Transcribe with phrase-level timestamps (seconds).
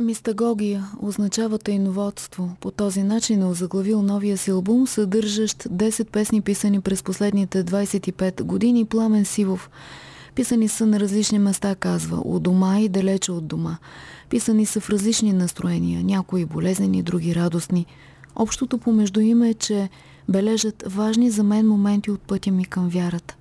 [0.00, 2.50] Мистагогия означава тайноводство.
[2.60, 8.42] По този начин е озаглавил новия си албум, съдържащ 10 песни писани през последните 25
[8.42, 9.70] години Пламен Сивов.
[10.34, 13.78] Писани са на различни места, казва, у дома и далече от дома.
[14.30, 17.86] Писани са в различни настроения, някои болезнени, други радостни.
[18.36, 19.88] Общото помежду им е, че
[20.28, 23.36] бележат важни за мен моменти от пътя ми към вярата.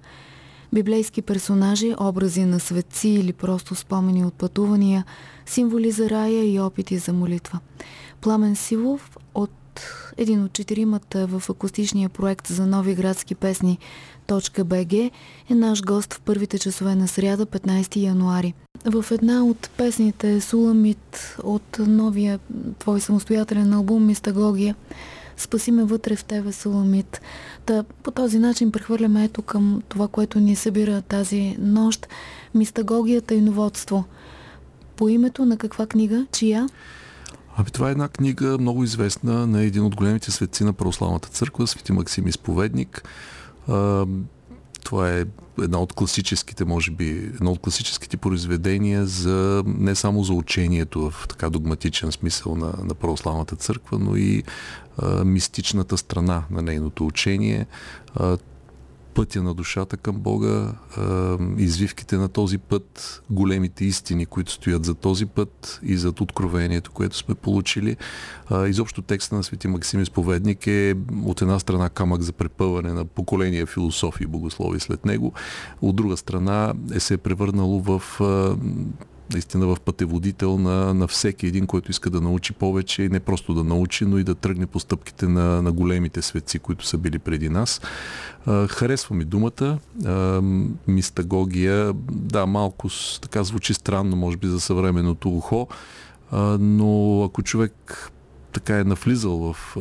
[0.74, 5.06] Библейски персонажи, образи на светци или просто спомени от пътувания,
[5.46, 7.60] символи за рая и опити за молитва.
[8.22, 9.52] Пламен Силов от
[10.18, 13.78] един от четиримата в акустичния проект за нови градски песни
[14.28, 15.12] .bg
[15.50, 18.54] е наш гост в първите часове на сряда, 15 януари.
[18.86, 22.40] В една от песните Суламит от новия
[22.80, 24.76] твой самостоятелен албум Мистагогия
[25.38, 27.22] Спаси ме вътре в тебе, Суламит.
[27.66, 32.08] Та, по този начин прехвърляме ето към това, което ни събира тази нощ.
[32.56, 34.06] Мистагогията и новодство.
[34.96, 36.28] По името на каква книга?
[36.32, 36.68] Чия?
[37.58, 41.68] Ами това е една книга много известна на един от големите светци на православната църква,
[41.68, 43.10] Свети Максим Изповедник.
[44.84, 45.26] Това е
[45.62, 51.28] една от класическите, може би, едно от класическите произведения за не само за учението в
[51.30, 54.44] така догматичен смисъл на, на православната църква, но и
[55.26, 57.66] мистичната страна на нейното учение.
[59.14, 60.74] Пътя на душата към Бога,
[61.58, 67.18] извивките на този път, големите истини, които стоят за този път и зад откровението, което
[67.18, 67.98] сме получили.
[68.68, 70.96] Изобщо текста на Свети Максим Изповедник е
[71.26, 75.34] от една страна камък за препъване на поколения философи и богослови след него,
[75.82, 78.02] от друга страна е се е превърнало в
[79.34, 83.54] наистина в пътеводител на, на всеки един, който иска да научи повече и не просто
[83.54, 87.20] да научи, но и да тръгне по стъпките на, на големите светци, които са били
[87.20, 87.82] преди нас.
[88.70, 89.80] Харесва ми думата.
[90.06, 90.42] А,
[90.88, 92.90] мистагогия, да, малко
[93.22, 95.68] така звучи странно, може би, за съвременното ухо,
[96.60, 98.12] но ако човек
[98.52, 99.78] така е навлизал в,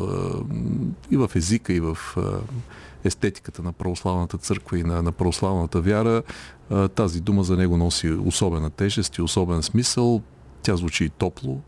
[1.10, 1.98] и в езика, и в
[3.06, 6.22] естетиката на православната църква и на, на православната вяра,
[6.94, 10.22] тази дума за него носи особена тежест и особен смисъл.
[10.62, 11.60] Тя звучи и топло.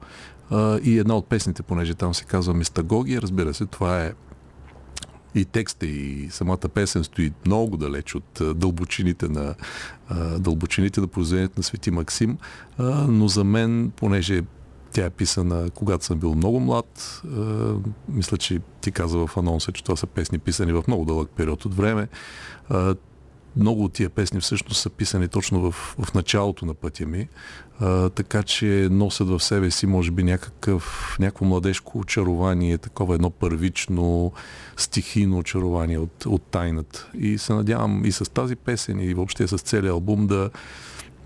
[0.82, 4.12] И една от песните, понеже там се казва Мистагогия, разбира се, това е
[5.34, 9.54] и текста и самата песен стои много далеч от дълбочините на,
[10.38, 12.38] дълбочините на произведението на Свети Максим,
[13.08, 14.42] но за мен, понеже
[14.92, 17.22] тя е писана, когато съм бил много млад.
[17.24, 17.28] Е,
[18.08, 21.64] мисля, че ти каза в анонса, че това са песни писани в много дълъг период
[21.64, 22.08] от време.
[22.74, 22.94] Е,
[23.56, 27.28] много от тия песни всъщност са писани точно в, в началото на пътя ми,
[27.80, 33.30] а, така че носят в себе си, може би, някакъв, някакво младежко очарование, такова едно
[33.30, 34.32] първично
[34.76, 37.10] стихийно очарование от, от тайната.
[37.14, 40.50] И се надявам и с тази песен и въобще с целият албум да,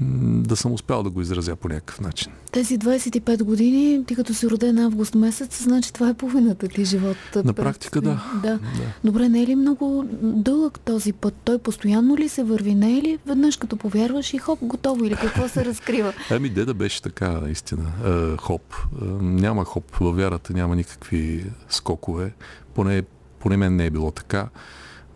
[0.00, 2.32] да съм успял да го изразя по някакъв начин.
[2.52, 7.16] Тези 25 години, ти като си роден август месец, значи това е половината ти живот.
[7.44, 8.24] На практика да.
[8.42, 8.58] да.
[8.58, 8.58] да.
[9.04, 11.34] Добре, не е ли много дълъг този път?
[11.44, 12.74] Той постоянно ли се върви?
[12.74, 16.12] Не е ли веднъж като повярваш и хоп, готово или какво се разкрива?
[16.30, 17.92] Ами деда беше така, наистина.
[18.06, 18.74] Е, хоп.
[18.74, 22.32] Е, няма хоп във вярата, няма никакви скокове.
[22.74, 23.02] Поне,
[23.40, 24.48] поне мен не е било така.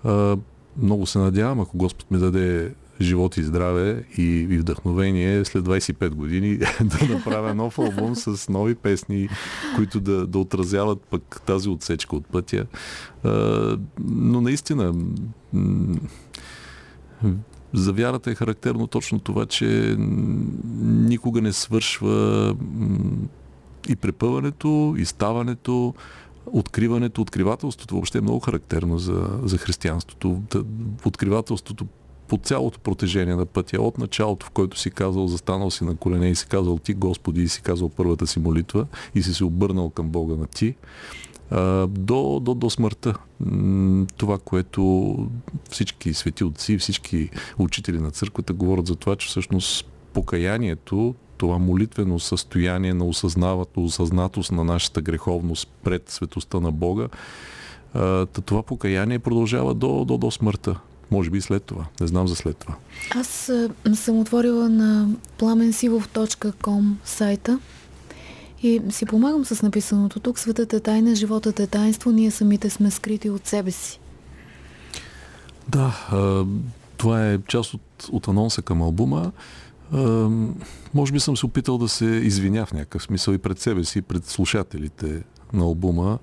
[0.04, 0.36] Е,
[0.82, 6.08] много се надявам, ако Господ ми даде живот и здраве и, и вдъхновение след 25
[6.08, 9.28] години да направя нов албум с нови песни,
[9.76, 12.66] които да, да отразяват пък тази отсечка от пътя.
[13.24, 14.94] А, но наистина
[17.74, 19.96] за вярата е характерно точно това, че
[20.82, 22.56] никога не свършва
[23.88, 25.94] и препъването, и ставането,
[26.46, 30.42] откриването, откривателството въобще е много характерно за, за християнството.
[31.04, 31.86] Откривателството
[32.28, 36.30] по цялото протежение на пътя, от началото, в който си казал, застанал си на колене
[36.30, 39.90] и си казал ти Господи и си казал първата си молитва и си се обърнал
[39.90, 40.74] към Бога на ти,
[41.88, 43.14] до, до, до смъртта.
[44.16, 45.14] Това, което
[45.70, 52.18] всички свети отци, всички учители на църквата говорят за това, че всъщност покаянието, това молитвено
[52.18, 53.04] състояние на
[53.76, 57.08] осъзнатост на нашата греховност пред светостта на Бога,
[58.44, 60.80] това покаяние продължава до, до, до смъртта.
[61.10, 61.86] Може би след това.
[62.00, 62.74] Не знам за след това.
[63.10, 63.52] Аз
[63.94, 65.08] съм отворила на
[65.38, 67.58] plamensivov.com сайта
[68.62, 70.38] и си помагам с написаното тук.
[70.38, 74.00] Светът е тайна, животът е тайнство, ние самите сме скрити от себе си.
[75.68, 75.94] Да,
[76.96, 79.32] това е част от, от анонса към албума.
[80.94, 83.98] може би съм се опитал да се извиня в някакъв смисъл и пред себе си,
[83.98, 86.18] и пред слушателите на албума,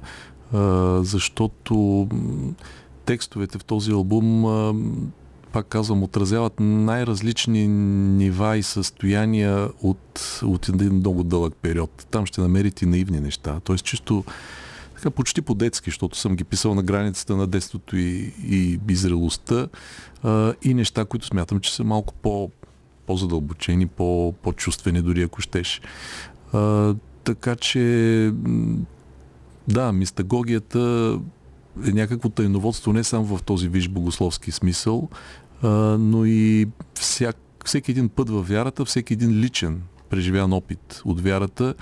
[1.03, 2.07] защото
[3.05, 4.45] текстовете в този албум
[5.53, 12.07] пак казвам, отразяват най-различни нива и състояния от, от един много дълъг период.
[12.11, 13.59] Там ще намерите наивни неща.
[13.63, 14.23] Тоест чисто
[14.95, 19.67] така почти по-детски, защото съм ги писал на границата на детството и, и, и зрелостта
[20.23, 22.51] а, и неща, които смятам, че са малко по,
[23.05, 25.81] по-задълбочени, по, по-чувствени, дори ако щеш.
[27.23, 28.31] Така че
[29.67, 31.19] да, мистагогията
[31.87, 35.09] е някакво тайноводство не само в този виж богословски смисъл,
[35.61, 41.21] а, но и всяк, всеки един път във вярата, всеки един личен преживян опит от
[41.21, 41.73] вярата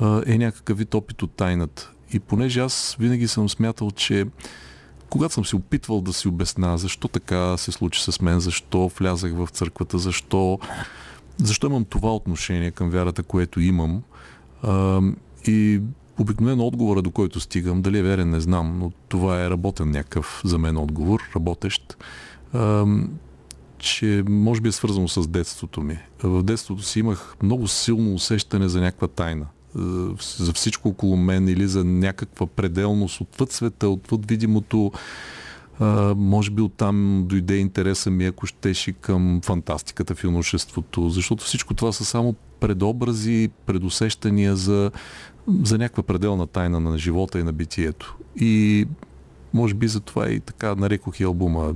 [0.00, 1.92] а, е някакъв вид опит от тайната.
[2.12, 4.26] И понеже аз винаги съм смятал, че
[5.10, 9.32] когато съм се опитвал да си обясна защо така се случи с мен, защо влязах
[9.32, 10.58] в църквата, защо,
[11.36, 14.02] защо имам това отношение към вярата, което имам,
[14.62, 15.00] а,
[15.46, 15.80] и
[16.18, 20.42] обикновено отговора, до който стигам, дали е верен, не знам, но това е работен някакъв
[20.44, 21.96] за мен отговор, работещ,
[23.78, 25.98] че може би е свързано с детството ми.
[26.22, 29.46] В детството си имах много силно усещане за някаква тайна
[30.38, 34.92] за всичко около мен или за някаква пределност отвъд света, отвъд видимото.
[35.80, 41.74] А, може би оттам дойде интереса ми, ако щеше към фантастиката в юношеството, защото всичко
[41.74, 44.90] това са само предобрази, предусещания за,
[45.62, 48.16] за някаква пределна тайна на живота и на битието.
[48.36, 48.86] И
[49.54, 51.74] може би затова и така нарекох и албума.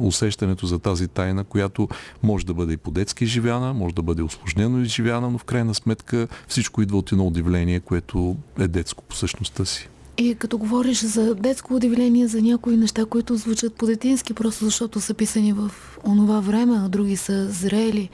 [0.00, 1.88] Усещането за тази тайна, която
[2.22, 6.28] може да бъде и по-детски живяна, може да бъде осложнено изживяна, но в крайна сметка
[6.48, 9.88] всичко идва от едно удивление, което е детско по същността си.
[10.18, 15.14] И като говориш за детско удивление, за някои неща, които звучат по-детински, просто защото са
[15.14, 15.70] писани в
[16.04, 18.08] онова време, а други са зрели,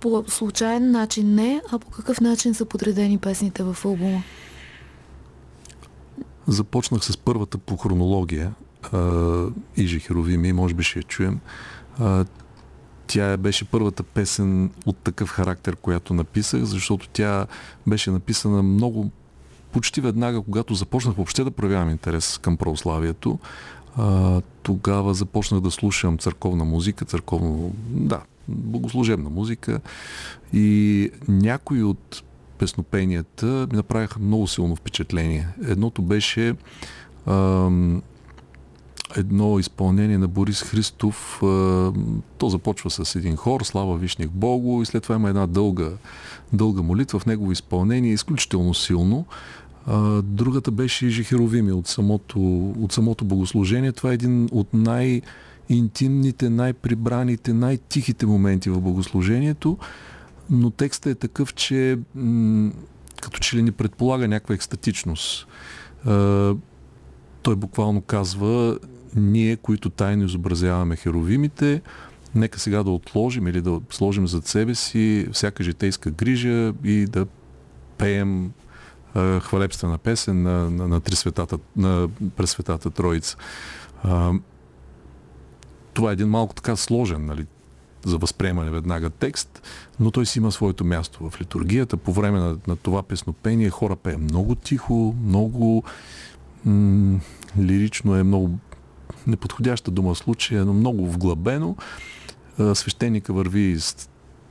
[0.00, 4.22] по случайен начин не, а по какъв начин са подредени песните в албума?
[6.46, 8.54] Започнах с първата по хронология
[9.76, 11.40] Иже Херовими, може би ще я чуем.
[13.06, 17.46] Тя беше първата песен от такъв характер, която написах, защото тя
[17.86, 19.10] беше написана много
[19.72, 23.38] почти веднага, когато започнах въобще да проявявам интерес към православието.
[23.96, 29.80] А, тогава започнах да слушам църковна музика, църковно, да, богослужебна музика
[30.52, 32.22] и някои от
[32.58, 35.48] песнопенията ми направиха много силно впечатление.
[35.68, 36.54] Едното беше
[37.26, 38.02] ам,
[39.16, 41.42] едно изпълнение на Борис Христов.
[41.42, 41.92] А,
[42.38, 45.90] то започва с един хор, Слава Вишних Богу, и след това има една дълга,
[46.52, 49.26] дълга молитва в негово изпълнение, изключително силно.
[49.86, 53.92] А, другата беше Жихеровими от самото, от самото богослужение.
[53.92, 55.22] Това е един от най-
[55.68, 59.78] интимните, най-прибраните, най-тихите моменти в богослужението
[60.50, 62.72] но текстът е такъв, че м-
[63.22, 65.46] като че ли ни предполага някаква екстатичност.
[66.06, 66.54] А,
[67.42, 68.78] той буквално казва,
[69.16, 71.82] ние, които тайно изобразяваме херовимите,
[72.34, 77.26] нека сега да отложим или да сложим зад себе си всяка житейска грижа и да
[77.98, 78.52] пеем
[79.40, 83.36] хвалебствена песен на, на, на, три светата, на Пресветата Троица.
[85.94, 87.46] Това е един малко така сложен нали,
[88.04, 89.62] за възприемане веднага текст,
[90.00, 91.96] но той си има своето място в литургията.
[91.96, 95.82] По време на, на това песнопение хора пее много тихо, много
[96.64, 97.20] м-
[97.58, 98.50] лирично е, много
[99.26, 101.76] неподходяща дума в случая, но много вглъбено.
[102.74, 104.08] Свещеника върви из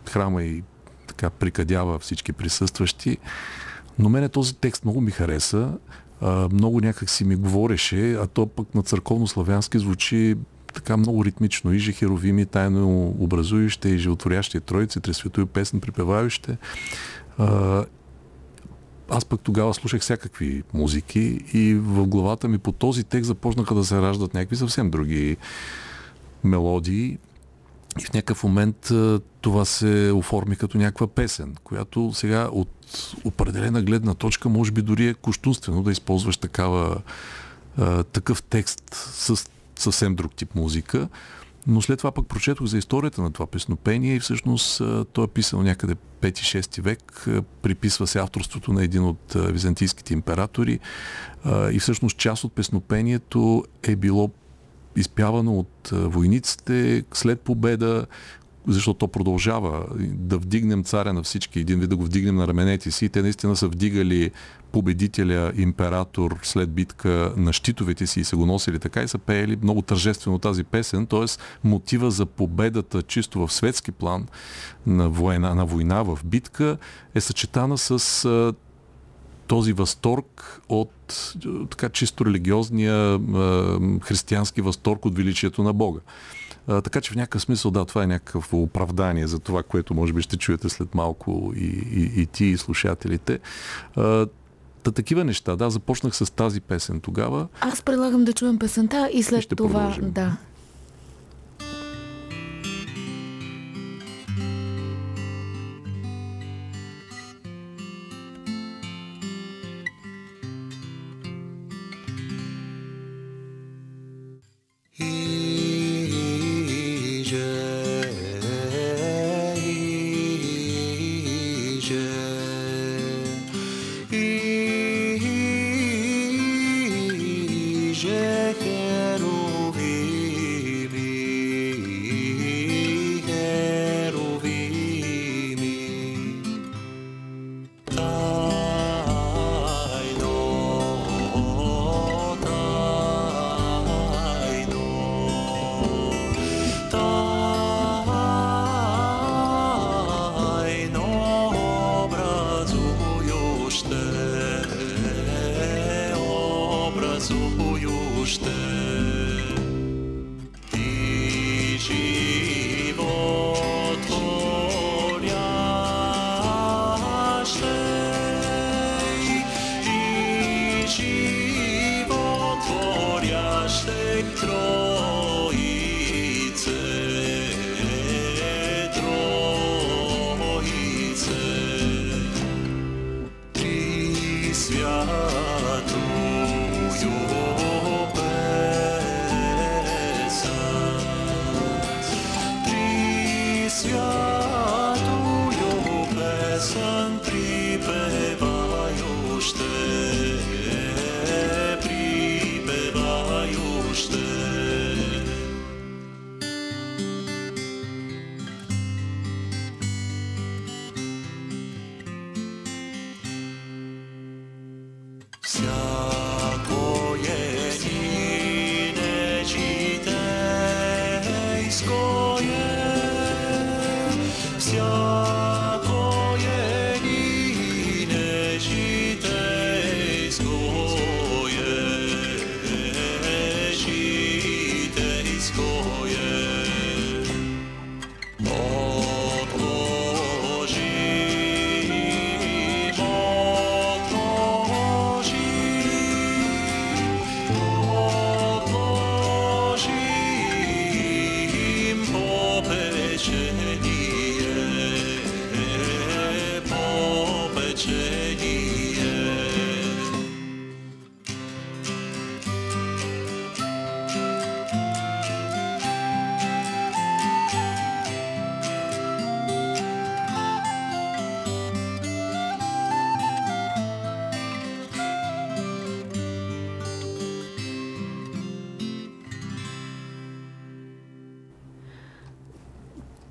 [0.09, 0.63] храма и
[1.07, 3.17] така прикадява всички присъстващи.
[3.99, 5.77] Но мене този текст много ми хареса,
[6.51, 10.35] много някак си ми говореше, а то пък на църковно-славянски звучи
[10.73, 11.73] така много ритмично.
[11.73, 16.41] И херовими, тайно образующи, и животворящи тройци, тресветои песен, припевающи.
[19.09, 21.19] Аз пък тогава слушах всякакви музики
[21.53, 25.37] и в главата ми по този текст започнаха да се раждат някакви съвсем други
[26.43, 27.17] мелодии.
[27.99, 28.91] И в някакъв момент
[29.41, 32.69] това се оформи като някаква песен, която сега от
[33.23, 37.01] определена гледна точка може би дори е кощунствено да използваш такава,
[38.11, 41.09] такъв текст с съвсем друг тип музика.
[41.67, 44.81] Но след това пък прочетох за историята на това песнопение и всъщност
[45.13, 47.27] той е писал някъде 5-6 век,
[47.61, 50.79] приписва се авторството на един от византийските императори
[51.71, 54.31] и всъщност част от песнопението е било
[54.95, 58.05] изпявано от войниците след победа,
[58.67, 62.91] защото то продължава да вдигнем царя на всички, един вид да го вдигнем на раменете
[62.91, 63.09] си.
[63.09, 64.31] Те наистина са вдигали
[64.71, 69.57] победителя, император след битка на щитовете си и са го носили така и са пеели
[69.63, 71.25] много тържествено тази песен, т.е.
[71.63, 74.27] мотива за победата чисто в светски план
[74.87, 76.77] на война, на война в битка
[77.15, 78.53] е съчетана с
[79.47, 81.33] този възторг от
[81.69, 83.19] така чисто религиозния
[84.01, 85.99] християнски възторг от величието на Бога.
[86.67, 90.13] А, така че в някакъв смисъл, да, това е някакво оправдание за това, което може
[90.13, 93.39] би ще чуете след малко и, и, и ти, и слушателите.
[93.95, 94.27] А,
[94.83, 97.47] Та такива неща, да, започнах с тази песен тогава.
[97.61, 100.11] Аз предлагам да чуем песента и след и това, продължим.
[100.11, 100.37] да,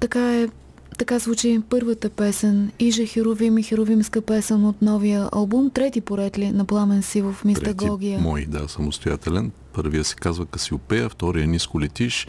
[0.02, 0.49] Така е
[0.99, 5.71] така звучи първата песен Иже Херовим и Херовимска песен от новия албум.
[5.71, 8.18] Трети поред ли на Пламен Сивов, Мистагогия?
[8.18, 9.52] Трети мой, да, самостоятелен.
[9.73, 12.26] Първия се казва Касиопея, втория Ниско летиш.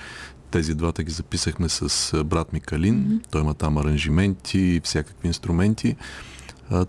[0.51, 2.96] Тези двата ги записахме с брат ми Калин.
[2.96, 3.27] Mm-hmm.
[3.32, 5.96] Той има там аранжименти, всякакви инструменти.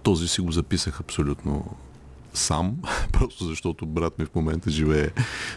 [0.03, 1.65] Този си го записах абсолютно
[2.35, 2.77] сам,
[3.13, 5.11] просто защото брат ми в момента живее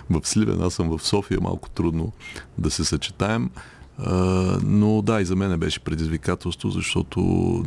[0.10, 2.12] в Сливен, аз съм в София, малко трудно
[2.58, 3.50] да се съчетаем
[4.64, 7.64] но да, и за мен беше предизвикателство, защото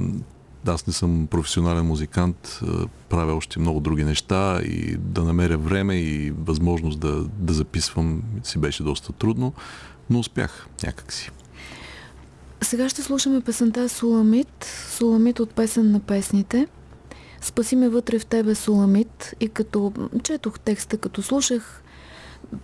[0.67, 2.61] аз не съм професионален музикант,
[3.09, 8.59] правя още много други неща и да намеря време и възможност да, да записвам си
[8.59, 9.53] беше доста трудно,
[10.11, 11.31] но успях някакси.
[12.63, 16.67] Сега ще слушаме песента Суламит, Суламит от песен на песните.
[17.41, 19.35] Спаси ме вътре в тебе, Суламит.
[19.41, 21.83] И като четох текста, като слушах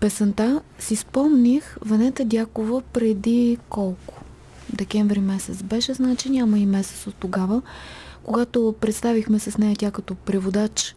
[0.00, 4.14] песента си спомних Венета Дякова преди колко?
[4.72, 7.62] Декември месец беше, значи няма и месец от тогава,
[8.24, 10.96] когато представихме с нея тя като преводач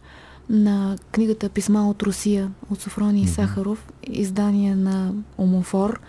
[0.50, 3.34] на книгата Писма от Русия от Софроний mm-hmm.
[3.34, 6.00] Сахаров, издание на Омофор.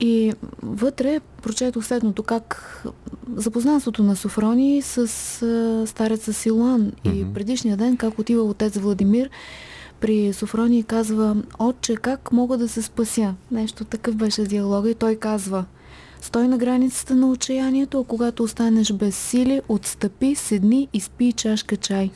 [0.00, 2.82] И вътре прочетох следното, как
[3.36, 5.06] запознанството на Софрони с
[5.86, 7.30] стареца Силуан mm-hmm.
[7.30, 9.30] и предишния ден, как отива отец Владимир
[10.00, 13.34] при Софрония казва, отче, как мога да се спася?
[13.50, 15.64] Нещо такъв беше диалога и той казва,
[16.20, 21.76] стой на границата на отчаянието, а когато останеш без сили, отстъпи, седни и спи чашка
[21.76, 22.10] чай.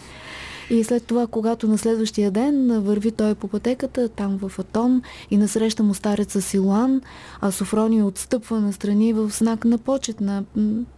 [0.71, 5.37] И след това, когато на следващия ден върви той по пътеката, там в Атон и
[5.37, 7.01] насреща му стареца Силуан,
[7.41, 10.45] а Софрони отстъпва настрани в знак на почет, на,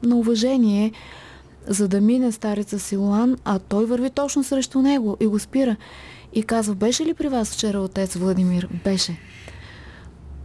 [0.02, 0.92] на уважение,
[1.68, 5.76] за да мине стареца Силуан, а той върви точно срещу него и го спира.
[6.34, 8.68] И казва, беше ли при вас вчера отец Владимир?
[8.84, 9.18] Беше.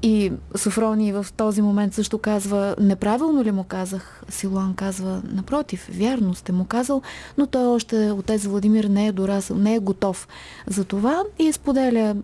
[0.02, 4.24] И Софрони в този момент също казва, неправилно ли му казах?
[4.30, 7.02] Силуан казва, напротив, вярно сте му казал,
[7.38, 10.28] но той още, отец Владимир, не е дорасъл, не е готов.
[10.68, 12.16] За това и споделя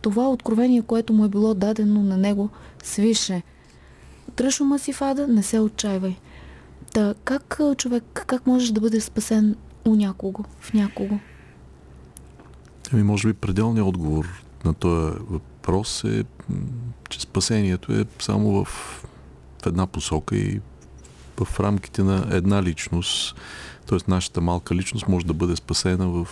[0.00, 2.48] това откровение, което му е било дадено на него
[2.82, 3.42] свише.
[4.78, 6.16] Си, Фада, не се отчаивай.
[6.92, 11.18] Та, как човек, как можеш да бъдеш спасен у някого, в някого?
[12.92, 14.26] Ами, може би пределният отговор
[14.64, 16.24] на този въпрос е,
[17.08, 18.68] че спасението е само в,
[19.62, 20.60] в една посока и
[21.40, 23.36] в рамките на една личност,
[23.86, 23.98] т.е.
[24.08, 26.28] нашата малка личност може да бъде спасена в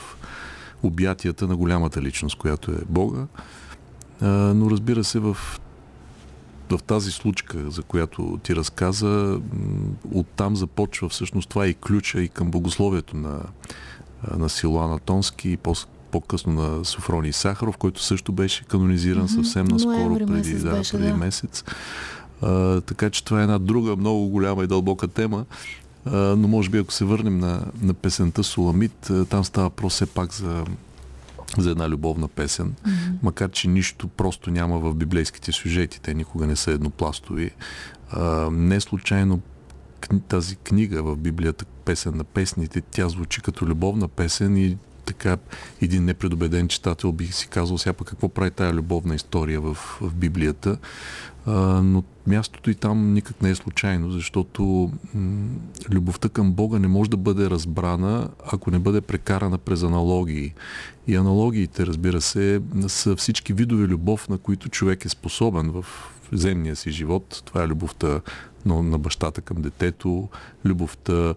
[0.83, 3.27] обятията на голямата личност, която е Бога.
[4.55, 5.37] Но разбира се, в,
[6.71, 9.41] в тази случка, за която ти разказа,
[10.13, 13.41] оттам започва всъщност това и ключа и към богословието на,
[14.37, 15.57] на Силуана Тонски и
[16.11, 19.35] по-късно на Софроний Сахаров, който също беше канонизиран mm-hmm.
[19.35, 21.17] съвсем наскоро, преди, месец да, беше, преди да.
[21.17, 21.65] месец.
[22.43, 25.45] А, така че това е една друга много голяма и дълбока тема.
[26.05, 30.07] А, но може би ако се върнем на, на песента Суламит, там става въпрос все
[30.07, 30.65] пак за,
[31.59, 32.73] за една любовна песен.
[32.73, 33.13] Mm-hmm.
[33.23, 36.01] Макар, че нищо просто няма в библейските сюжети.
[36.01, 37.51] Те никога не са еднопластови.
[38.11, 39.41] А, не случайно
[40.29, 45.37] тази книга в Библията, песен на песните, тя звучи като любовна песен и така
[45.83, 50.79] един непредобеден читател бих си казал сега какво прави тая любовна история в, в Библията.
[51.47, 55.49] А, но мястото и там никак не е случайно, защото м-
[55.91, 60.55] любовта към Бога не може да бъде разбрана, ако не бъде прекарана през аналогии.
[61.07, 65.87] И аналогиите, разбира се, са всички видове любов, на които човек е способен в
[66.33, 67.43] земния си живот.
[67.45, 68.21] Това е любовта
[68.65, 70.29] на бащата към детето,
[70.65, 71.35] любовта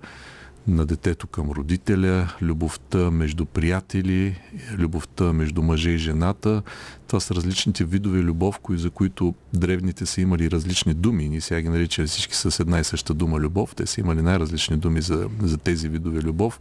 [0.68, 4.42] на детето към родителя, любовта между приятели,
[4.78, 6.62] любовта между мъже и жената.
[7.08, 11.30] Това са различните видове любов, кои, за които древните са имали различни думи.
[11.30, 13.76] Ние сега ги наричаме всички с една и съща дума любов.
[13.76, 16.60] Те са имали най-различни думи за, за тези видове любов.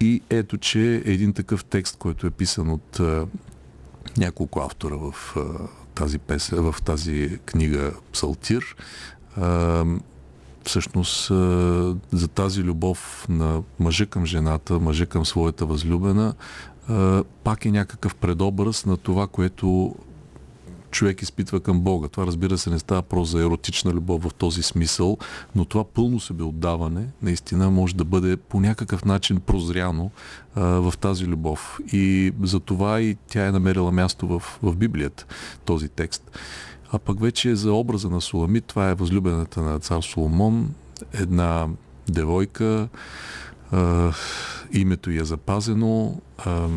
[0.00, 3.26] И ето, че един такъв текст, който е писан от а,
[4.18, 5.42] няколко автора в а,
[5.94, 8.76] тази, песен, в тази книга Псалтир,
[9.36, 9.84] а,
[10.66, 11.28] всъщност
[12.12, 16.34] за тази любов на мъжа към жената, мъжа към своята възлюбена,
[17.44, 19.94] пак е някакъв предобраз на това, което
[20.90, 22.08] човек изпитва към Бога.
[22.08, 25.18] Това разбира се не става просто за еротична любов в този смисъл,
[25.54, 30.10] но това пълно себеотдаване наистина може да бъде по някакъв начин прозряно
[30.54, 31.78] а, в тази любов.
[31.92, 35.26] И за това и тя е намерила място в, в Библията,
[35.64, 36.30] този текст.
[36.96, 40.74] А пък вече за образа на Суламит, това е възлюбената на цар Соломон,
[41.12, 41.68] една
[42.08, 42.88] девойка,
[43.72, 44.12] а,
[44.72, 46.68] името й е запазено, а,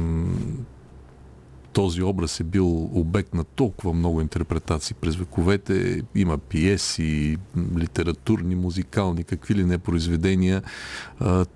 [1.74, 6.02] този образ е бил обект на толкова много интерпретации през вековете.
[6.16, 7.38] Има пиеси,
[7.78, 10.64] литературни, музикални, какви ли не произведения.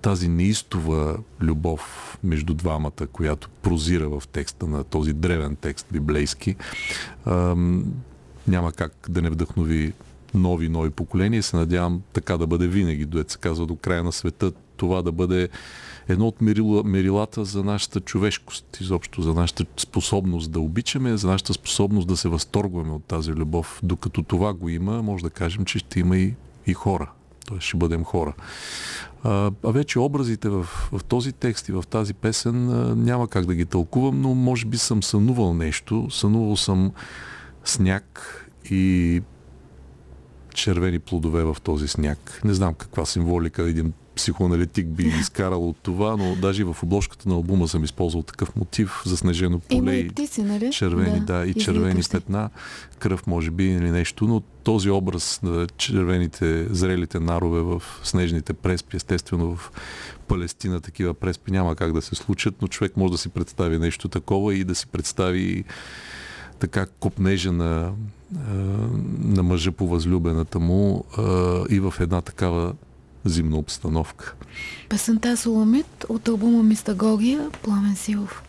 [0.02, 6.56] Тази неистова любов между двамата, която прозира в текста на този древен текст библейски,
[8.48, 9.92] няма как да не вдъхнови
[10.34, 14.04] нови, нови поколения и се надявам така да бъде винаги, дует се казва до края
[14.04, 15.48] на света, това да бъде
[16.08, 16.40] едно от
[16.84, 22.28] мерилата за нашата човешкост, изобщо за нашата способност да обичаме, за нашата способност да се
[22.28, 23.80] възторгваме от тази любов.
[23.82, 26.34] Докато това го има, може да кажем, че ще има и,
[26.66, 27.10] и хора.
[27.48, 27.60] Т.е.
[27.60, 28.32] ще бъдем хора.
[29.22, 33.46] А, а вече образите в, в този текст и в тази песен а, няма как
[33.46, 36.10] да ги тълкувам, но може би съм сънувал нещо.
[36.10, 36.92] Сънувал съм
[37.64, 38.30] сняг
[38.70, 39.22] и
[40.54, 42.40] червени плодове в този сняг.
[42.44, 47.34] Не знам каква символика един психоаналитик би изкарал от това, но даже в обложката на
[47.34, 50.72] албума съм използвал такъв мотив за снежено поле и птици, нали?
[50.72, 52.50] червени, да, да и червени петна,
[52.98, 58.96] кръв може би или нещо, но този образ на червените, зрелите нарове в снежните преспи,
[58.96, 59.70] естествено в
[60.28, 64.08] Палестина такива преспи няма как да се случат, но човек може да си представи нещо
[64.08, 65.64] такова и да си представи
[66.64, 67.92] така копнежа на,
[69.18, 71.04] на мъжа по възлюбената му
[71.70, 72.72] и в една такава
[73.24, 74.34] зимна обстановка.
[74.88, 78.42] Песента Соломит от албума Мистагогия Пламен Силов.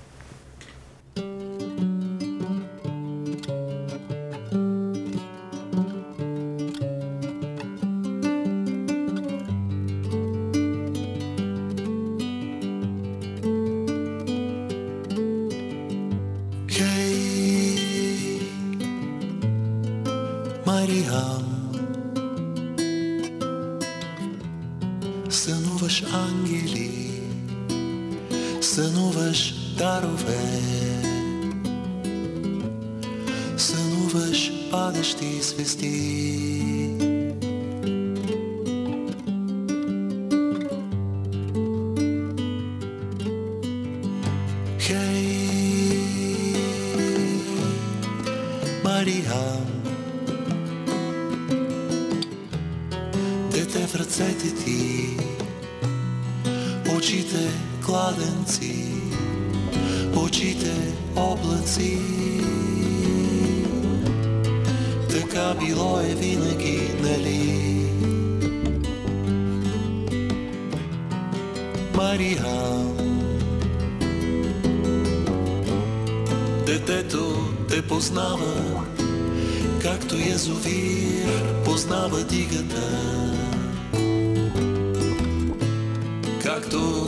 [35.46, 36.15] es vestir.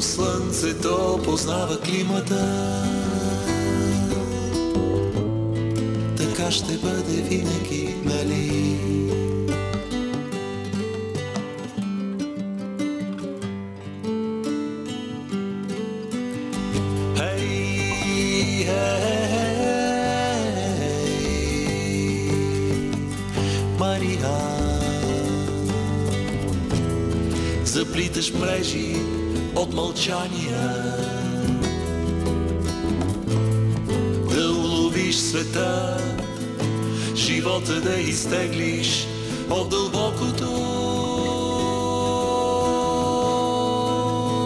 [0.02, 2.44] Слънцето познава климата.
[6.18, 8.78] Така ще бъде винаги, нали?
[27.66, 28.96] Заплиташ мрежи
[29.58, 30.74] от мълчания
[34.30, 35.98] Да уловиш света
[37.16, 39.08] Живота да изтеглиш
[39.50, 40.52] от дълбокото.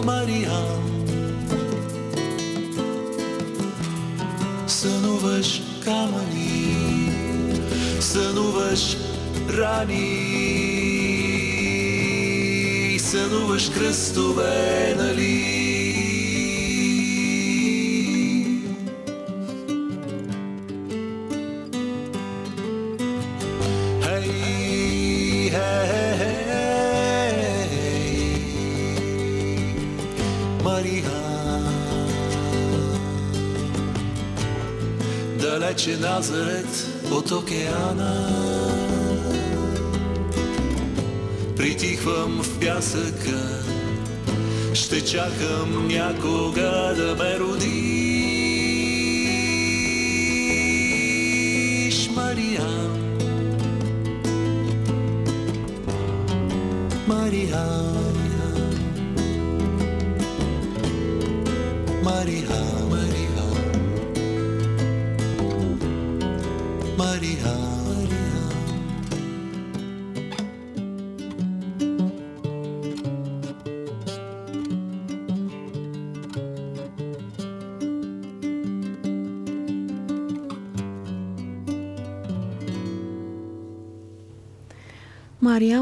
[0.06, 0.66] Мариан
[4.66, 6.76] Сънуваш камъни,
[8.00, 8.96] сънуваш
[9.58, 10.71] рани,
[13.52, 15.52] сънуваш кръстове, нали?
[24.02, 25.50] Хей,
[30.64, 31.10] Мария.
[35.40, 38.42] далече Назарет от океана.
[41.62, 43.41] Притихвам в пясъка,
[45.04, 47.51] чакам някога да ме родиш,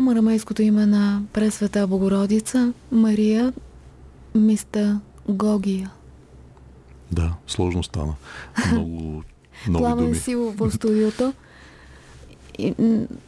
[0.01, 3.53] Мария, арамейското име на Пресвета Богородица, Мария,
[4.35, 5.91] миста Гогия.
[7.13, 8.15] Да, сложно стана.
[8.73, 9.23] Много
[9.69, 10.17] нови Пламен думи.
[10.17, 11.33] Силов в студиото.
[12.59, 12.75] И,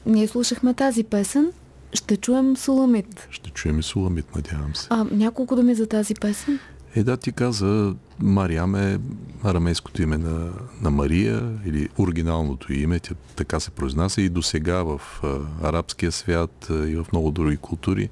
[0.07, 1.53] ние слушахме тази песен.
[1.93, 3.29] Ще чуем Суламит.
[3.31, 4.87] Ще чуем и Суламит, надявам се.
[4.91, 6.59] А, няколко думи за тази песен.
[6.97, 8.99] Е, да, ти каза, Мариам е
[9.45, 10.53] арамейското име на,
[10.83, 16.13] на Мария или оригиналното име, тя така се произнася и до сега в а, арабския
[16.13, 18.09] свят а, и в много други култури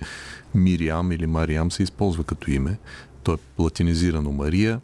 [0.55, 2.79] Мириам или Мариам се използва като име.
[3.23, 4.81] То е латинизирано Мария,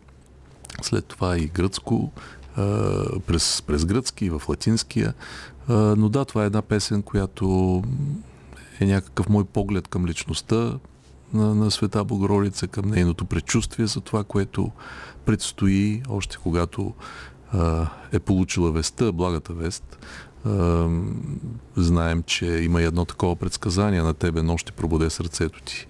[0.82, 2.12] след това и гръцко,
[2.56, 5.14] а, през, през гръцки и в латинския.
[5.68, 7.82] А, но да, това е една песен, която
[8.80, 10.78] е някакъв мой поглед към личността
[11.36, 14.70] на, на Света Богородица, към нейното предчувствие за това, което
[15.24, 16.94] предстои, още когато
[17.52, 19.98] а, е получила веста, благата вест.
[20.44, 20.88] А,
[21.76, 25.86] знаем, че има и едно такова предсказание на тебе, но ще пробуде сърцето ти.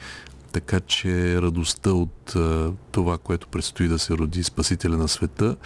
[0.52, 5.56] Така че радостта от а, това, което предстои да се роди Спасителя на света,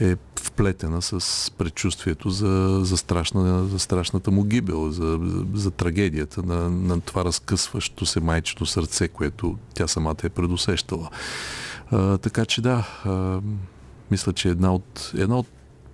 [0.00, 6.42] е вплетена с предчувствието за, за, страшна, за страшната му гибел, за, за, за трагедията
[6.42, 11.10] на, на това разкъсващо се майчето сърце, което тя самата е предусещала.
[11.90, 13.40] А, така че да, а,
[14.10, 15.46] мисля, че една от, една от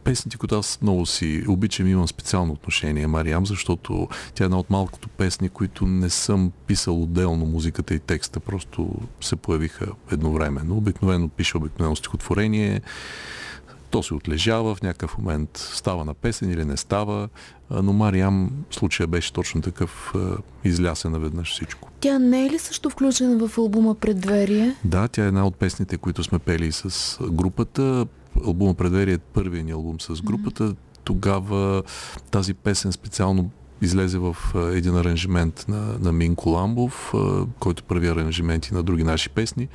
[0.04, 4.70] песните, които аз много си обичам, имам специално отношение Мариам, защото тя е една от
[4.70, 10.76] малкото песни, които не съм писал отделно музиката и текста, просто се появиха едновременно.
[10.76, 12.80] Обикновено пиша обикновено стихотворение,
[13.90, 17.28] То се отлежава, в някакъв момент става на песен или не става,
[17.70, 20.14] но Мариам случая беше точно такъв,
[20.64, 21.88] излясе наведнъж всичко.
[22.00, 24.76] Тя не е ли също включена в албума Предверие?
[24.84, 28.06] Да, тя е една от песните, които сме пели с групата.
[28.46, 30.74] Албума Предверие е първият ни албум с групата.
[31.04, 31.82] Тогава
[32.30, 33.50] тази песен специално
[33.82, 37.14] излезе в един аранжимент на, на Мин Коламбов,
[37.58, 39.68] който прави аранжименти на други наши песни.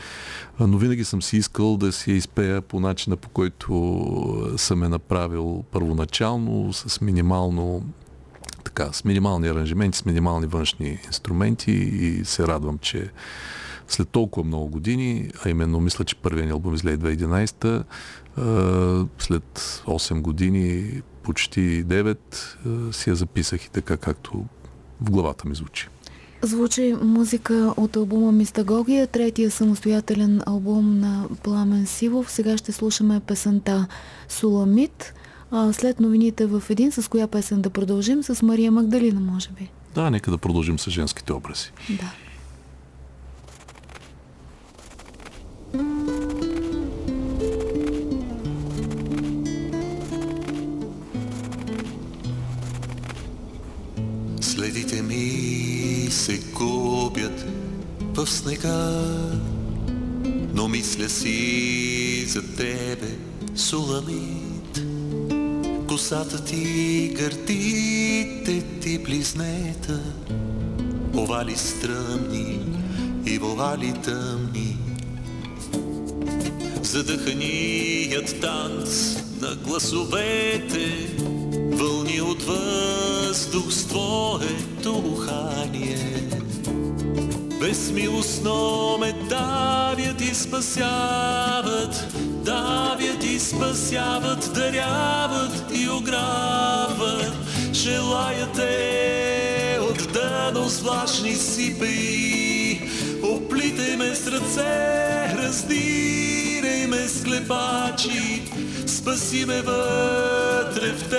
[0.60, 4.90] Но винаги съм си искал да си я изпея по начина, по който съм е
[4.90, 7.84] направил първоначално, с минимално
[8.64, 13.12] така, с минимални аранжименти, с минимални външни инструменти и се радвам, че
[13.88, 17.84] след толкова много години, а именно мисля, че първият ни албум излезе 2011
[19.20, 22.18] след 8 години почти 9
[22.90, 24.46] е, си я записах и така, както
[25.02, 25.88] в главата ми звучи.
[26.42, 32.32] Звучи музика от албума Мистагогия, третия самостоятелен албум на Пламен Сивов.
[32.32, 33.88] Сега ще слушаме песента
[34.30, 35.14] Суламит.
[35.52, 38.24] А след новините в един, с коя песен да продължим?
[38.24, 39.70] С Мария Магдалина, може би.
[39.96, 41.72] Да, нека да продължим с женските образи.
[41.90, 42.12] Да.
[45.74, 46.21] Следите
[56.12, 57.46] се губят
[58.14, 59.02] в снега,
[60.54, 63.18] но мисля си за тебе,
[63.56, 64.82] Суламит.
[65.88, 70.00] Косата ти, гърдите ти близнета,
[71.16, 72.60] овали стръмни
[73.26, 74.78] и вовали тъмни.
[76.84, 81.16] Задъханият танц на гласовете,
[81.72, 82.44] вълни от
[83.32, 85.98] въздух с твоето ухание.
[87.60, 92.06] Безмилостно ме давят и спасяват,
[92.46, 97.34] давят и спасяват, даряват и ограбват.
[97.74, 102.82] Желая те от дъно влажни сипи,
[103.24, 108.42] оплитай ме с ръце, раздирай ме с клепачи,
[108.88, 111.10] спаси ме вътре в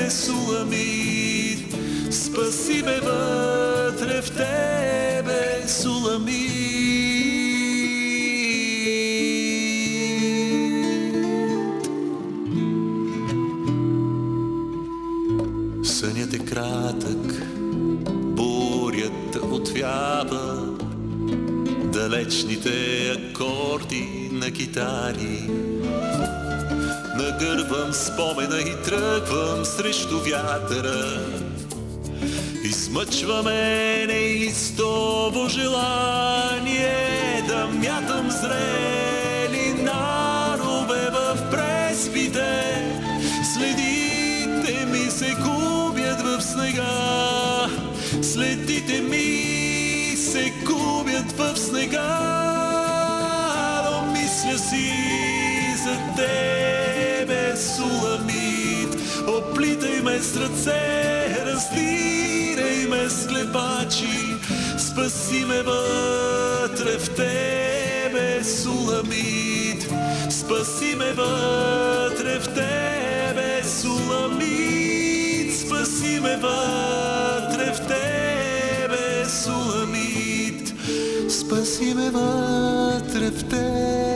[0.00, 1.74] тебе, Суламит.
[2.10, 6.50] Спаси ме вътре в тебе, Суламит.
[15.84, 17.46] Сънят е кратък,
[18.10, 20.76] бурята отвява,
[21.92, 25.69] далечните акорди на китари.
[27.20, 31.20] Нагървам спомена и тръгвам срещу вятъра.
[32.64, 42.76] Измъчва ме неистово желание да мятам зрели нарове в преспите.
[43.54, 47.66] Следите ми се губят в снега,
[48.22, 52.18] следите ми се губят в снега,
[53.84, 54.92] но мисля си
[55.84, 56.69] за Суламит.
[59.38, 64.36] Оплитай ме с ръце, раздирай ме с клепачи,
[64.78, 69.90] спаси ме вътре в тебе, Суламит.
[70.30, 75.56] Спаси ме вътре в тебе, Суламит.
[75.58, 80.74] Спаси ме вътре в тебе, Суламит.
[81.30, 84.09] Спаси ме вътре в тебе,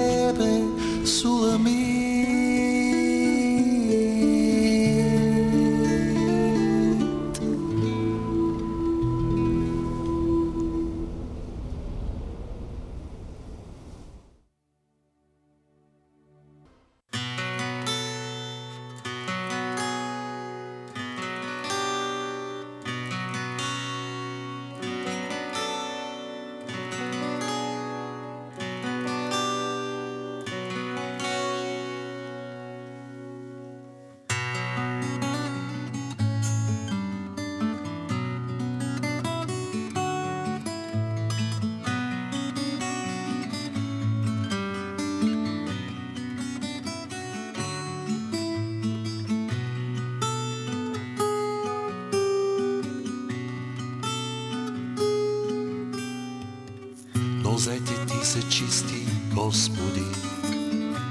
[58.25, 60.05] Са чисти, Господи,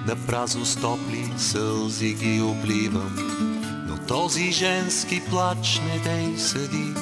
[0.08, 3.15] на празно с топли сълзи ги обливам.
[3.88, 6.93] Но този женски плач не дей съди,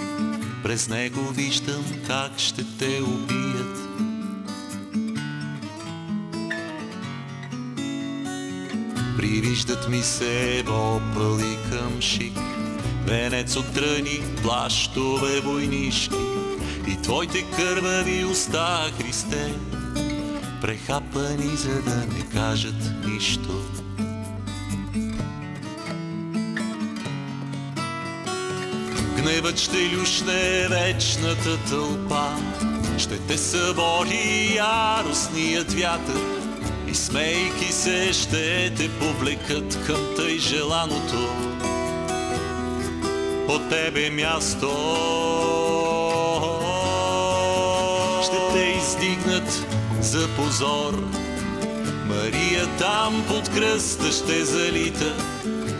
[0.63, 3.78] през него виждам как ще те убият.
[9.17, 12.38] Привиждат ми се опъл и към шик
[13.06, 16.15] Венец от тръни, плащове войнишки
[16.88, 19.54] И твоите кървави уста, Христе
[20.62, 23.62] Прехапани, за да не кажат нищо.
[29.17, 32.36] Гневът ще люшне вечната тълпа
[32.97, 36.21] Ще те събори яростният вятър
[36.88, 41.30] И смейки се ще те повлекат към тъй желаното.
[43.47, 44.67] По тебе място
[48.24, 51.04] Ще те издигнат за позор
[52.06, 55.16] Мария там под кръста ще залита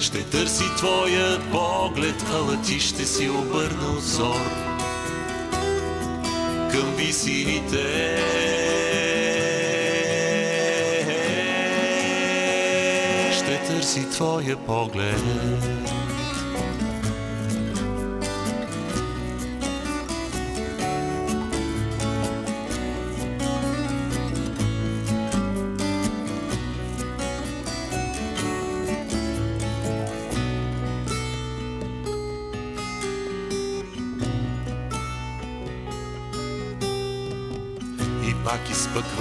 [0.01, 4.51] ще търси твоя поглед, ала ти ще си обърна взор
[6.71, 8.17] към висините.
[13.34, 15.23] Ще търси твоя поглед.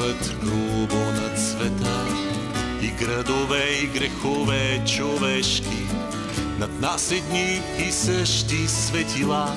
[0.00, 2.06] Изпъкват грубо над света.
[2.82, 5.86] И градове и грехове човешки.
[6.58, 9.56] Над нас едни и същи светила.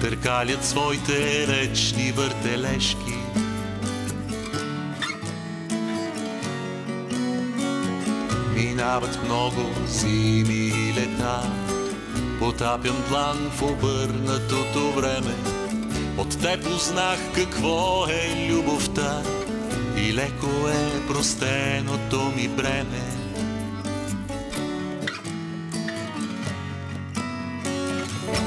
[0.00, 3.14] Търкалят своите речни въртележки.
[8.54, 11.52] Минават много зими и лета.
[12.38, 15.34] Потапям план в обърнатото време.
[16.18, 19.22] От те познах какво е любовта
[20.08, 23.02] и леко е простеното ми бреме.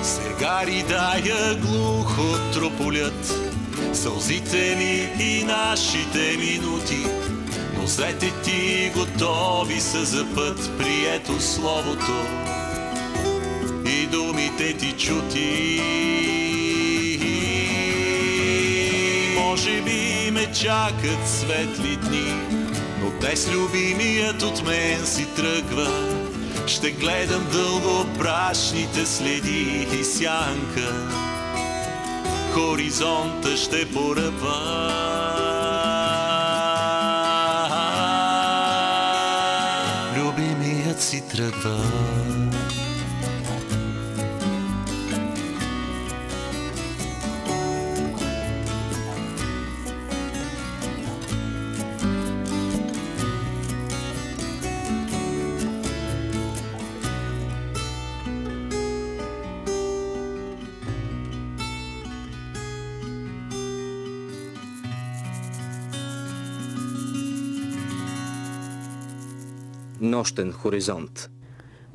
[0.03, 3.33] Сега ридая глухо трополят
[3.93, 7.05] сълзите ми и нашите минути,
[7.77, 12.25] но зете ти готови са за път, прието словото
[13.85, 16.32] и думите ти чути.
[19.53, 22.33] Може би ме чакат светли дни,
[23.01, 25.87] но днес любимият от мен си тръгва.
[26.67, 31.09] Ще гледам дълго прашните следи и сянка.
[32.53, 34.59] Хоризонта ще поръпва.
[40.17, 41.83] Любимият си тръгва.
[70.13, 71.29] Нощен хоризонт.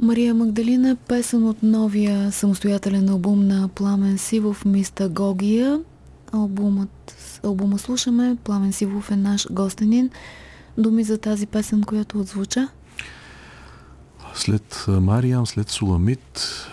[0.02, 5.80] Мария Магдалина, песен от новия самостоятелен албум на Пламен Сивов, Мистагогия.
[6.32, 10.10] Албумът, албума слушаме, Пламен Сивов е наш гостенин.
[10.78, 12.68] Думи за тази песен, която отзвуча?
[14.34, 16.66] След Мариям, след Суламит,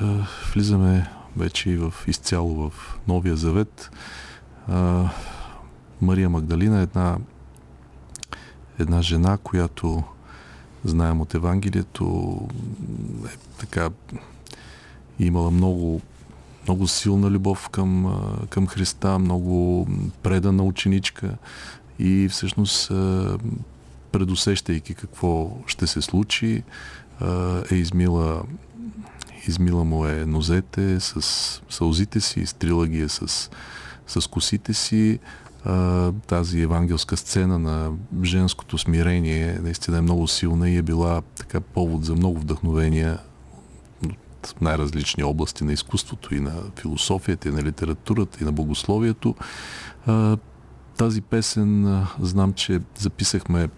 [0.53, 3.91] влизаме вече и в, изцяло в Новия Завет.
[6.01, 7.17] Мария Магдалина е една,
[8.79, 10.03] една жена, която
[10.85, 12.39] знаем от Евангелието,
[13.25, 13.89] е така
[15.19, 16.01] имала много,
[16.63, 18.19] много силна любов към,
[18.49, 19.87] към Христа, много
[20.23, 21.37] предана ученичка
[21.99, 22.91] и всъщност
[24.11, 26.63] предусещайки какво ще се случи,
[27.71, 28.43] е измила,
[29.47, 31.21] измила му е нозете с
[31.69, 33.49] сълзите си, изтрила ги е с,
[34.07, 35.19] с косите си,
[36.27, 37.91] тази евангелска сцена на
[38.23, 43.19] женското смирение наистина е много силна и е била така повод за много вдъхновения
[44.05, 49.35] от най-различни области на изкуството и на философията, и на литературата, и на богословието.
[50.97, 53.69] Тази песен знам, че записахме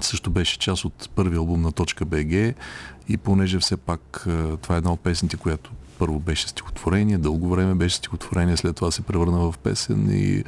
[0.00, 2.54] също беше част от първи албум на Точка БГ
[3.08, 4.22] и понеже все пак
[4.62, 8.90] това е една от песните, която първо беше стихотворение, дълго време беше стихотворение, след това
[8.90, 10.44] се превърна в песен и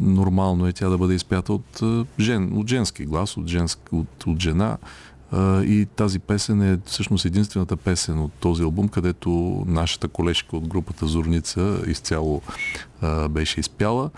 [0.00, 1.80] нормално е тя да бъде изпята от,
[2.20, 4.76] жен, от женски глас, от, женск, от, от жена.
[5.64, 11.06] И тази песен е всъщност единствената песен от този албум, където нашата колежка от групата
[11.06, 12.42] Зорница изцяло
[13.30, 14.10] беше изпяла.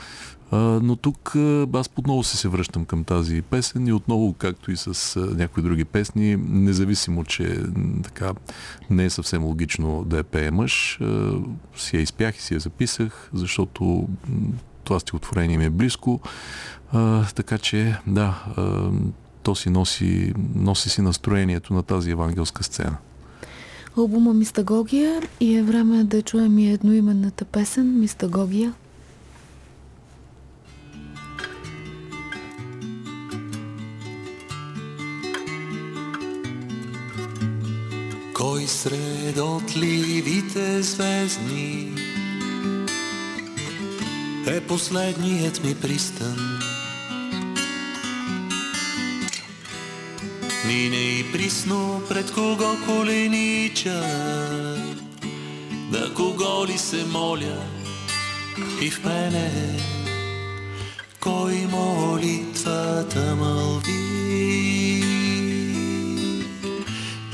[0.82, 1.36] Но тук
[1.74, 5.84] аз отново се се връщам към тази песен и отново, както и с някои други
[5.84, 7.58] песни, независимо, че
[8.02, 8.32] така
[8.90, 10.98] не е съвсем логично да я пее мъж,
[11.76, 14.08] си я изпях и си я записах, защото
[14.84, 16.20] това стихотворение ми е близко.
[17.34, 18.44] Така че, да,
[19.42, 22.96] то си носи, носи си настроението на тази евангелска сцена.
[23.98, 28.74] Албума Мистагогия и е време да чуем и едноименната песен Мистагогия.
[38.44, 41.92] Кой сред отливите звездни
[44.46, 46.60] е последният ми пристан?
[50.66, 54.02] Мине и присно пред кого коленича,
[55.90, 57.58] на кого ли се моля
[58.82, 59.78] и в мене
[61.20, 64.83] кой молитвата мълви.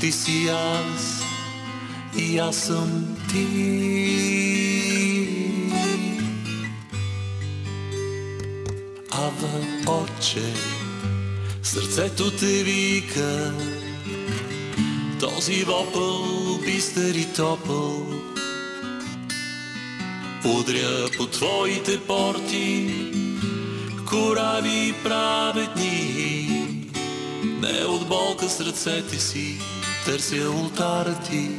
[0.01, 1.23] Ти си аз
[2.17, 3.47] и аз съм ти.
[9.11, 10.53] Ава, Отче,
[11.63, 13.53] сърцето те вика,
[15.19, 16.25] този вопъл
[16.65, 18.07] бистър и топъл.
[20.45, 22.93] Удря по твоите порти,
[24.09, 26.49] корави праведни,
[27.43, 28.63] не от болка с
[29.19, 29.59] си,
[30.05, 31.49] търся ултара ти.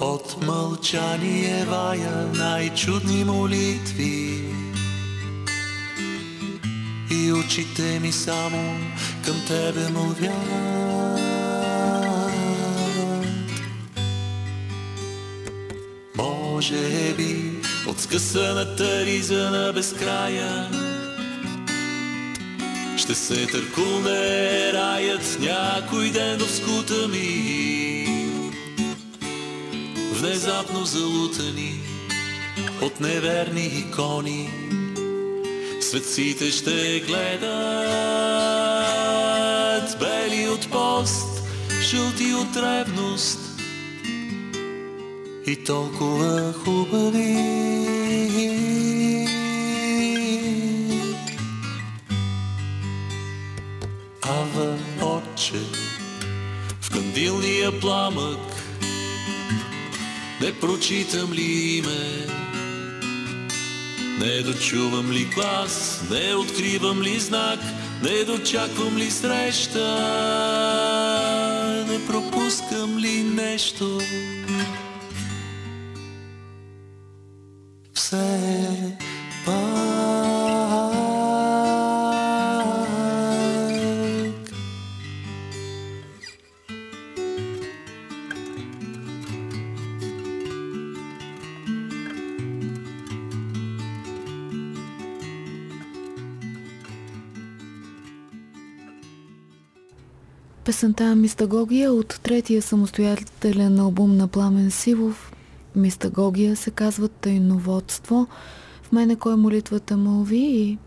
[0.00, 4.44] От мълчание вая най-чудни молитви
[7.10, 8.76] и очите ми само
[9.24, 11.34] към тебе мълвят.
[16.16, 17.52] Може би
[17.86, 20.70] от скъсаната риза на безкрая
[22.96, 28.06] ще се търкулне раят някой ден в скута ми.
[30.12, 31.80] Внезапно залутани
[32.82, 34.50] от неверни икони,
[35.80, 37.54] светците ще гледат
[39.98, 41.42] бели от пост,
[41.82, 43.38] жълти от ревност
[45.46, 47.73] и толкова хубави.
[57.64, 58.38] Кандилния пламък
[60.40, 62.26] не прочитам ли име?
[64.18, 67.60] Не дочувам ли глас, не откривам ли знак,
[68.02, 69.80] не дочаквам ли среща,
[71.88, 74.00] не пропускам ли нещо?
[77.94, 79.03] Все
[100.64, 105.32] Песента Мистагогия от третия самостоятелен албум на Пламен Сивов.
[105.76, 108.26] Мистагогия се казва тайноводство.
[108.82, 110.78] В мене кой молитвата мълви и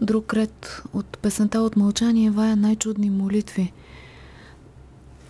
[0.00, 3.72] друг ред от песента от мълчание вая най-чудни молитви.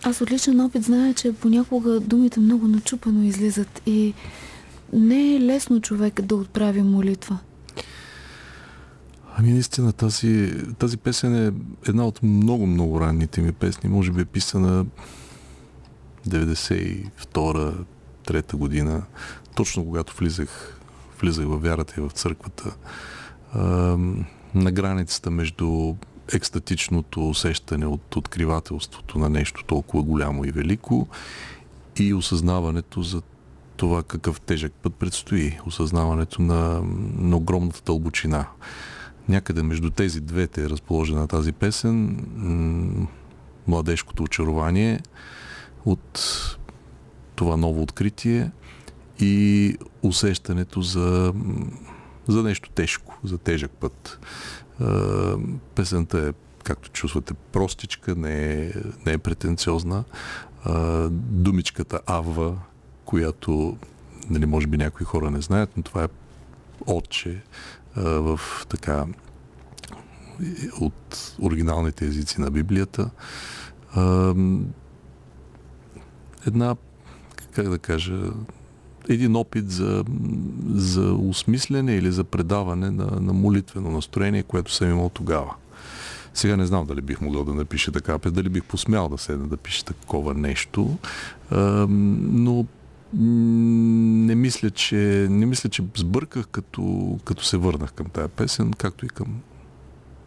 [0.03, 4.13] Аз от личен опит зная, че понякога думите много начупано излизат и
[4.93, 7.39] не е лесно човек да отправи молитва.
[9.37, 11.51] Ами наистина тази, тази песен е
[11.89, 13.89] една от много-много ранните ми песни.
[13.89, 14.85] Може би е писана
[16.27, 19.03] 92-3 година,
[19.55, 20.79] точно когато влизах,
[21.21, 22.75] влизах във вярата и в църквата.
[23.53, 23.61] А,
[24.55, 25.95] на границата между
[26.33, 31.07] екстатичното усещане от откривателството на нещо толкова голямо и велико
[31.95, 33.21] и осъзнаването за
[33.77, 35.59] това какъв тежък път предстои.
[35.65, 36.81] Осъзнаването на,
[37.17, 38.45] на огромната дълбочина
[39.29, 42.17] някъде между тези двете е разположена тази песен.
[43.67, 44.99] Младежкото очарование
[45.85, 46.21] от
[47.35, 48.51] това ново откритие
[49.19, 51.33] и усещането за,
[52.27, 54.19] за нещо тежко, за тежък път.
[55.75, 58.71] Песента е, както чувствате, простичка, не е,
[59.05, 60.03] не е претенциозна.
[61.11, 62.57] Думичката Авва,
[63.05, 63.77] която
[64.29, 66.07] нали, може би някои хора не знаят, но това е
[66.85, 67.41] отче,
[67.95, 68.39] в
[68.69, 69.05] така
[70.79, 73.09] от оригиналните езици на Библията.
[76.47, 76.75] Една,
[77.51, 78.31] как да кажа,
[79.09, 80.03] един опит за,
[80.73, 85.55] за осмислене или за предаване на, на молитвено настроение, което съм имал тогава.
[86.33, 89.57] Сега не знам дали бих могъл да напиша така, дали бих посмял да седна да
[89.57, 90.97] пиша такова нещо,
[91.51, 92.65] но
[93.17, 99.05] не мисля, че, не мисля, че сбърках, като, като се върнах към тая песен, както
[99.05, 99.27] и към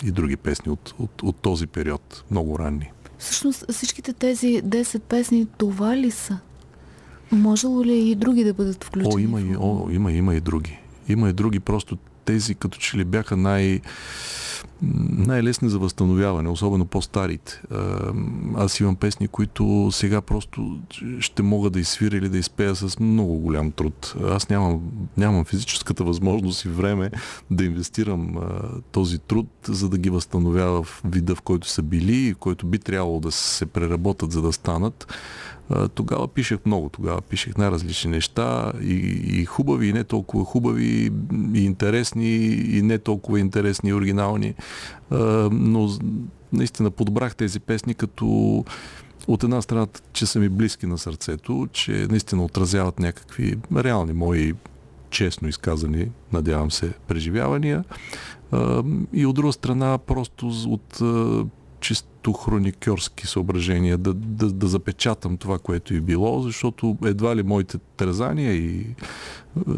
[0.05, 2.91] и други песни от, от, от този период, много ранни.
[3.18, 6.39] Всъщност всичките тези 10 песни, това ли са?
[7.32, 9.14] Можело ли и други да бъдат включени?
[9.14, 10.78] О, има и, о, има, има и други.
[11.09, 13.80] Има и други, просто тези като че ли бяха най-
[15.12, 17.62] най-лесни за възстановяване, особено по-старите.
[18.56, 20.78] Аз имам песни, които сега просто
[21.20, 24.14] ще мога да изсвиря или да изпея с много голям труд.
[24.24, 24.80] Аз нямам,
[25.16, 27.11] нямам физическата възможност и време
[27.50, 28.36] да инвестирам
[28.92, 32.78] този труд, за да ги възстановява в вида, в който са били и който би
[32.78, 35.14] трябвало да се преработат, за да станат
[35.94, 38.94] тогава пишех много, тогава пишех най-различни неща и,
[39.40, 41.11] и хубави, и не толкова хубави,
[41.54, 44.47] и интересни, и не толкова интересни и оригинални,
[45.51, 45.90] но
[46.53, 48.64] наистина подбрах тези песни като
[49.28, 54.55] от една страна, че са ми близки на сърцето, че наистина отразяват някакви реални мои
[55.11, 57.84] честно изказани, надявам се, преживявания.
[59.12, 61.01] И от друга страна, просто от
[61.80, 67.78] чисто хроникьорски съображения, да, да, да запечатам това, което е било, защото едва ли моите
[67.96, 68.86] тързания и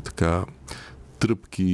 [0.04, 0.44] така
[1.20, 1.64] тръпки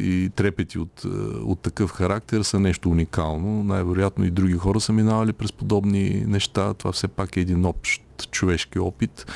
[0.00, 3.64] и трепети от, е, от такъв характер са нещо уникално.
[3.64, 6.74] Най-вероятно и други хора са минавали през подобни неща.
[6.74, 9.26] Това все пак е един общ човешки опит.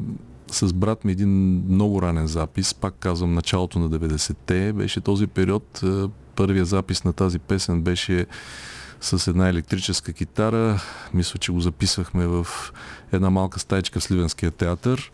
[0.50, 5.82] с брат ми един много ранен запис, пак казвам началото на 90-те, беше този период,
[6.36, 8.26] първия запис на тази песен беше
[9.00, 10.80] с една електрическа китара.
[11.14, 12.46] Мисля, че го записвахме в
[13.12, 15.12] една малка стайчка в Сливенския театър.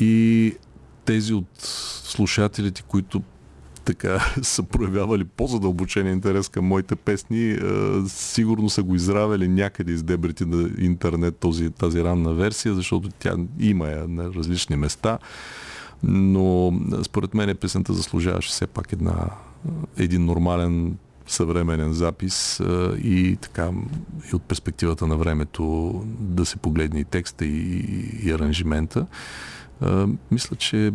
[0.00, 0.54] И
[1.04, 1.48] тези от
[2.04, 3.22] слушателите, които
[3.84, 7.58] така са проявявали по-задълбочен интерес към моите песни,
[8.06, 13.36] сигурно са го изравели някъде из дебрите на интернет този, тази ранна версия, защото тя
[13.58, 15.18] има я на различни места
[16.02, 19.30] но според мен песента заслужаваше все пак една,
[19.96, 20.96] един нормален
[21.26, 22.60] съвременен запис
[23.02, 23.70] и така
[24.32, 27.78] и от перспективата на времето да се погледне и текста и,
[28.22, 29.06] и аранжимента.
[30.30, 30.92] Мисля, че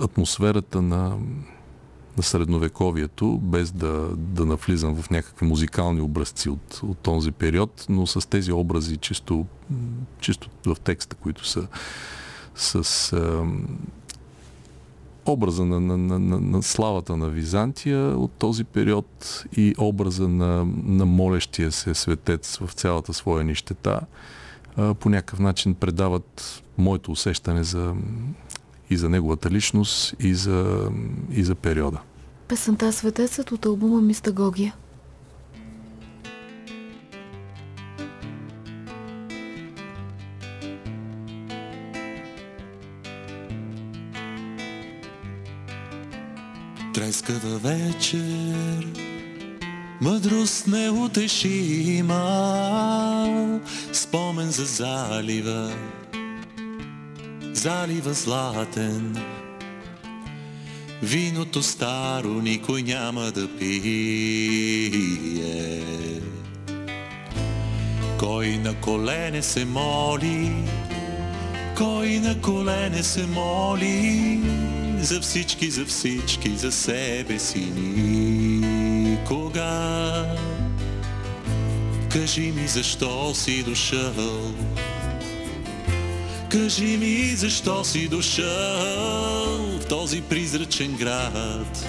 [0.00, 1.18] атмосферата на,
[2.16, 8.06] на средновековието, без да, да навлизам в някакви музикални образци от, от този период, но
[8.06, 9.46] с тези образи чисто,
[10.20, 11.66] чисто в текста, които са
[12.54, 13.12] с
[15.28, 20.64] образа на, на, на, на, на славата на Византия от този период и образа на,
[20.84, 24.00] на молещия се светец в цялата своя нищета
[25.00, 27.94] по някакъв начин предават моето усещане за,
[28.90, 30.90] и за неговата личност, и за,
[31.30, 32.00] и за периода.
[32.48, 34.74] Песента Светецът от албума Мистагогия.
[46.98, 48.86] Трескава вечер,
[50.00, 52.20] мъдрост неутешима,
[53.92, 55.72] спомен за залива,
[57.52, 59.16] залива златен.
[61.02, 64.90] Виното старо никой няма да пие.
[68.18, 70.52] Кой на колене се моли,
[71.76, 74.40] кой на колене се моли,
[75.08, 77.58] за всички, за всички, за себе си
[78.60, 79.64] никога.
[82.12, 84.54] Кажи ми защо си дошъл,
[86.50, 88.46] Кажи ми защо си дошъл
[89.80, 91.86] в този призрачен град?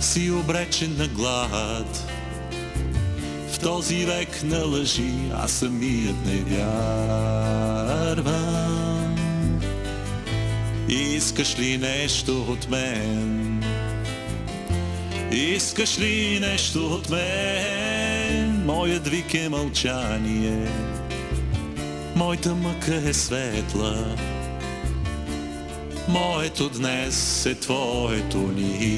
[0.00, 2.12] Си обречен на глад.
[3.52, 8.06] В този век на лъжи аз самият не вярвам
[10.88, 13.64] Искаш ли нещо от мен?
[15.32, 18.64] Искаш ли нещо от мен?
[18.64, 20.68] Моят вик е мълчание.
[22.16, 24.16] Моята мъка е светла.
[26.08, 28.96] Моето днес е твоето никога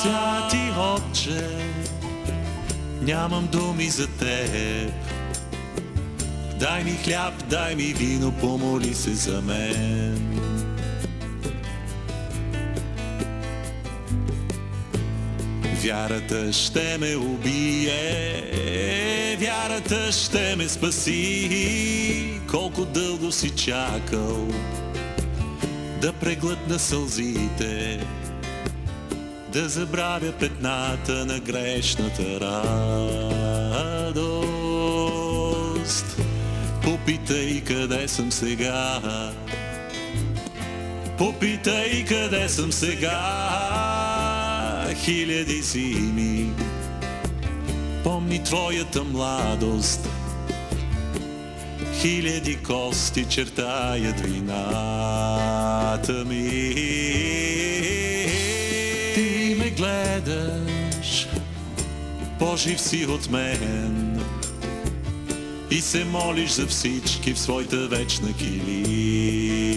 [0.00, 1.48] Святи Отче
[3.02, 5.13] Нямам думи за теб
[6.60, 10.34] Дай ми хляб, дай ми вино, помоли се за мен
[15.84, 18.42] Вярата ще ме убие,
[19.40, 22.40] вярата ще ме спаси.
[22.50, 24.48] Колко дълго си чакал
[26.00, 28.06] да преглътна сълзите,
[29.52, 33.33] да забравя петната на грешната радост.
[36.84, 39.00] Попитай къде съм сега,
[41.18, 43.20] попитай къде съм сега
[45.04, 46.50] хиляди зими.
[48.04, 50.08] Помни твоята младост,
[52.00, 55.44] хиляди кости чертаят вината
[56.24, 56.74] ми.
[59.14, 61.28] Ти ме гледаш,
[62.38, 64.13] пожив си от мен
[65.74, 69.70] и се молиш за всички в своята вечна килия.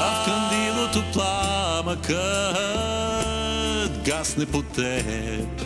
[0.00, 2.08] А в кандилото пламъкът
[4.04, 5.62] гасне по теб.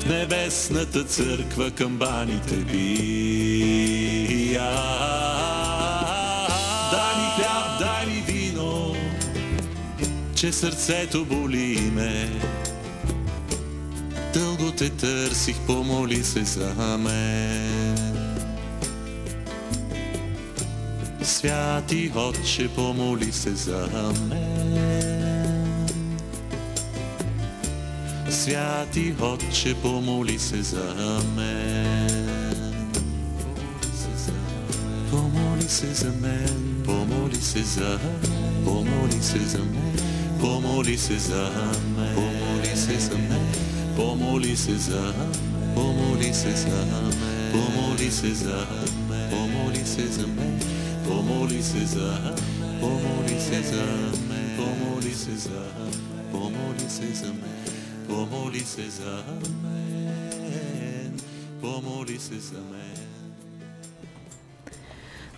[0.00, 3.50] В небесната църква камбаните бия.
[6.90, 8.96] Дай ми хляб, дай ми вино,
[10.34, 12.30] че сърцето боли ме.
[14.78, 18.16] Те търсих, помоли се за мен.
[21.22, 23.88] Святи Отче, помоли се за
[24.28, 25.14] мен.
[28.30, 32.74] Святи Отче, помоли се за мен.
[35.10, 39.98] Помоли се за мен, помоли се за мен, помоли се за мен,
[40.40, 41.50] помоли се за
[41.96, 43.54] мен, помоли се за мен,
[43.96, 45.32] помоли се за мен,
[45.74, 47.12] помоли се за мен,
[47.52, 48.66] помоли се за
[49.08, 50.60] мен, помоли се за мен,
[51.04, 53.86] помоли се за мен, помоли се за
[54.28, 55.92] мен, помоли се за мен,
[56.32, 57.64] помоли се за мен,
[58.08, 59.22] помоли се за
[59.62, 61.20] мен,
[61.60, 62.94] помоли се за мен.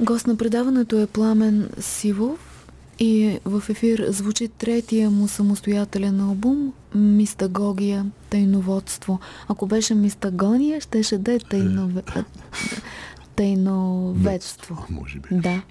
[0.01, 2.67] Гост на предаването е Пламен Сивов
[2.99, 9.21] и в ефир звучи третия му самостоятелен албум Мистагогия, тайноводство.
[9.49, 12.03] Ако беше Мистагония, щеше да е тайнове...
[13.37, 14.87] тайноведство.
[14.91, 15.29] Може би.
[15.33, 15.63] Да,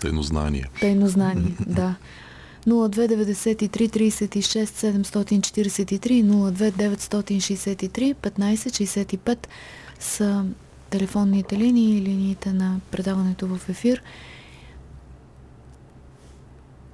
[0.00, 0.64] Тайнознание.
[0.80, 1.94] тайнознание, да.
[2.66, 9.46] 0293 36 743 02 963 1565
[10.00, 10.44] са
[10.90, 14.02] телефонните линии и линиите на предаването в ефир.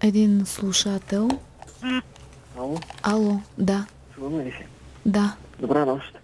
[0.00, 1.28] Един слушател.
[2.58, 4.66] Ало, Ало, да, чуваме ли се?
[5.06, 5.36] да.
[5.60, 6.18] Добра нощ.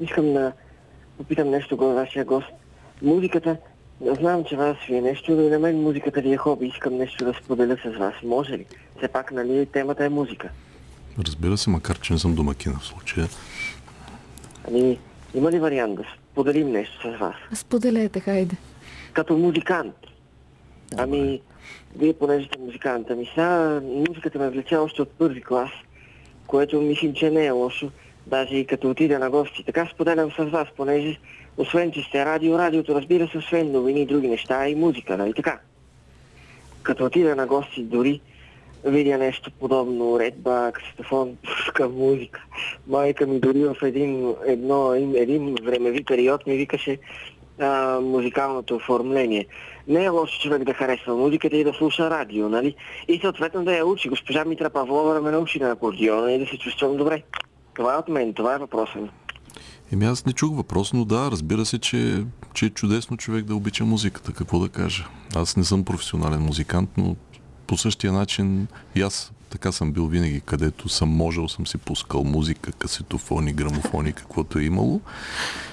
[0.00, 0.52] Искам да
[1.18, 2.48] попитам нещо го вашия гост.
[3.02, 3.56] Музиката,
[4.00, 6.66] знам, че вас ви е нещо, но и на мен музиката ви е хоби.
[6.66, 8.14] Искам нещо да споделя с вас.
[8.24, 8.66] Може ли?
[8.98, 10.48] Все пак, нали, темата е музика.
[11.18, 13.28] Разбира се, макар че не съм домакина в случая.
[14.68, 14.98] Ами,
[15.34, 16.02] има ли вариант да
[16.32, 17.34] споделим нещо с вас?
[17.54, 18.56] Споделете, хайде.
[19.12, 19.94] Като музикант.
[20.96, 21.40] Ами,
[21.96, 23.06] вие понеже сте музикант.
[23.10, 25.70] Ами сега музиката ме влече още от първи клас,
[26.46, 27.90] което мислим, че не е лошо.
[28.26, 29.64] Даже и като отида на гости.
[29.64, 31.18] Така споделям с вас, понеже
[31.56, 35.34] освен, че сте радио, радиото разбира се, освен новини и други неща, и музика, нали
[35.34, 35.60] така?
[36.82, 38.20] Като отида на гости, дори
[38.84, 41.36] видя нещо подобно, редба, кситофон,
[41.74, 42.44] към музика.
[42.86, 46.98] Майка ми дори в един, едно, един времеви период ми викаше
[47.58, 49.46] а, музикалното оформление.
[49.88, 52.74] Не е лошо човек да харесва музиката и да слуша радио, нали?
[53.08, 54.08] И съответно да я учи.
[54.08, 57.22] Госпожа Митра Павлова да ме научи на акордиона и да се чувствам добре.
[57.74, 59.10] Това е от мен, това е въпросът ми.
[59.92, 62.24] Еми аз не чух въпрос, но да, разбира се, че,
[62.54, 64.32] че е чудесно човек да обича музиката.
[64.32, 65.06] Какво да кажа?
[65.34, 67.16] Аз не съм професионален музикант, но
[67.66, 72.24] по същия начин и аз така съм бил винаги, където съм можел, съм си пускал
[72.24, 75.00] музика, касетофони, грамофони, каквото е имало.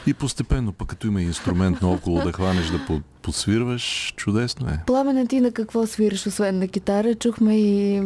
[0.07, 4.79] И постепенно, пък като има инструмент наоколо да хванеш да подсвирваш, чудесно е.
[4.87, 7.15] Пламена ти на какво свириш, освен на китара?
[7.15, 8.03] Чухме и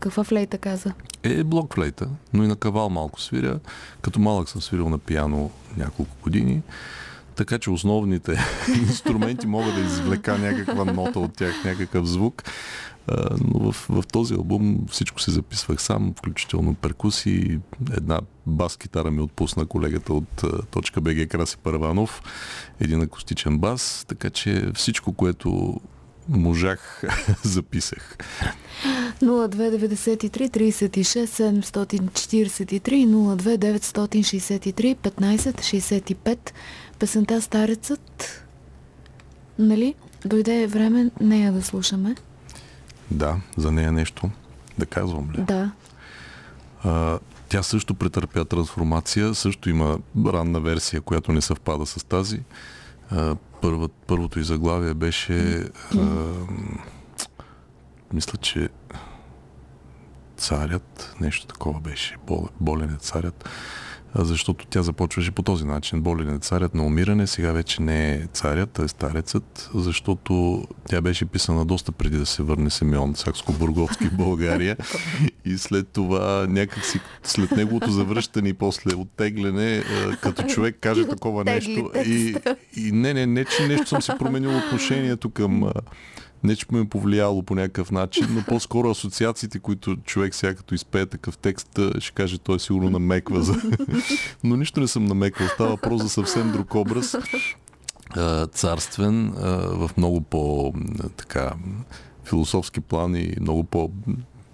[0.00, 0.92] каква флейта каза?
[1.22, 3.60] Е, блок флейта, но и на кавал малко свиря.
[4.00, 6.62] Като малък съм свирил на пияно няколко години.
[7.34, 12.42] Така че основните инструменти мога да извлека някаква нота от тях, някакъв звук
[13.44, 17.60] но в, в този албум всичко се записвах сам, включително перкуси.
[17.96, 22.22] Една бас-китара ми отпусна колегата от точка БГ Краси Парванов,
[22.80, 25.80] един акустичен бас, така че всичко, което
[26.28, 27.02] можах,
[27.44, 28.16] записах.
[29.22, 36.50] 0293 36 743 02 963 15 65
[36.98, 38.46] песента Старецът
[39.60, 39.94] нали?
[40.24, 42.14] Дойде време нея да слушаме.
[43.10, 44.30] Да, за нея нещо
[44.78, 45.42] да казвам ли?
[45.42, 45.72] Да.
[46.84, 52.40] А, тя също претърпя трансформация, също има ранна версия, която не съвпада с тази.
[53.10, 55.64] А, първа, първото и заглавие беше
[55.98, 56.06] а,
[58.12, 58.68] мисля, че
[60.36, 62.16] царят, нещо такова беше,
[62.60, 63.48] болен е царят
[64.14, 66.02] защото тя започваше по този начин.
[66.02, 71.00] Болен е царят на умиране, сега вече не е царят, а е старецът, защото тя
[71.00, 74.76] беше писана доста преди да се върне Семен Сакско-Бурговски в България
[75.44, 79.82] и след това някакси след неговото завръщане и после оттегляне,
[80.20, 82.36] като човек каже такова нещо и,
[82.76, 85.70] и не, не, не, че нещо съм си променил отношението към
[86.44, 90.74] не че ме е повлияло по някакъв начин, но по-скоро асоциациите, които човек сега като
[90.74, 93.54] изпее такъв текст, ще каже, той сигурно намеква за...
[94.44, 95.48] но нищо не съм намеквал.
[95.48, 97.16] Става въпрос за съвсем друг образ.
[98.52, 99.30] Царствен,
[99.72, 100.72] в много по
[101.16, 101.52] така
[102.24, 103.90] философски план и много по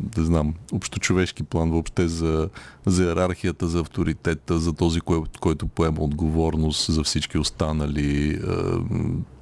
[0.00, 2.48] да знам, общочовешки план въобще за,
[2.86, 8.40] за иерархията, за авторитета, за този, кой, който поема отговорност за всички останали,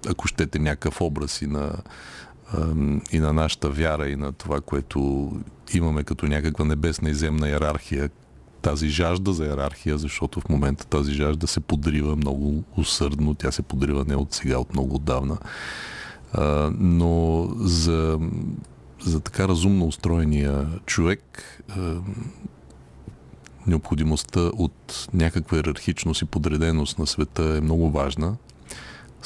[0.09, 1.73] ако щете някакъв образ и на,
[3.13, 5.33] и на нашата вяра и на това, което
[5.75, 8.11] имаме като някаква небесна и земна иерархия,
[8.63, 13.63] тази жажда за иерархия, защото в момента тази жажда се подрива много усърдно, тя се
[13.63, 15.39] подрива не от сега, от много отдавна.
[16.79, 18.19] Но за,
[19.05, 21.43] за така разумно устроения човек
[23.67, 28.37] необходимостта от някаква иерархичност и подреденост на света е много важна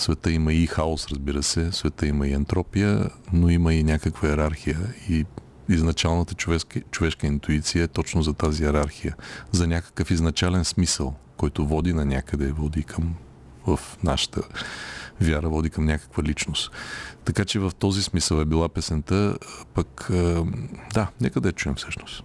[0.00, 4.78] света има и хаос, разбира се, света има и ентропия, но има и някаква иерархия
[5.08, 5.24] и
[5.68, 9.16] изначалната човешка, човешка интуиция е точно за тази иерархия,
[9.52, 13.14] за някакъв изначален смисъл, който води на някъде, води към
[13.66, 14.42] в нашата
[15.20, 16.70] вяра, води към някаква личност.
[17.24, 19.38] Така че в този смисъл е била песента,
[19.74, 20.06] пък
[20.94, 22.24] да, нека да я чуем всъщност.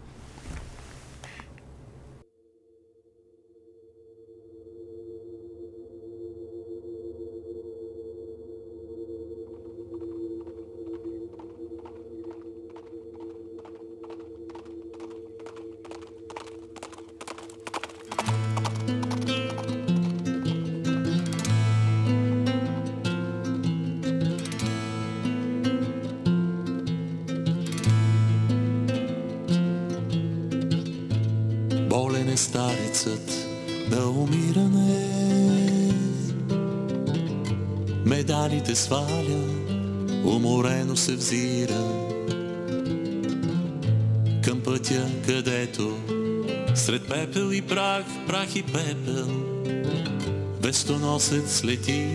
[51.24, 52.08] Вестоносец лети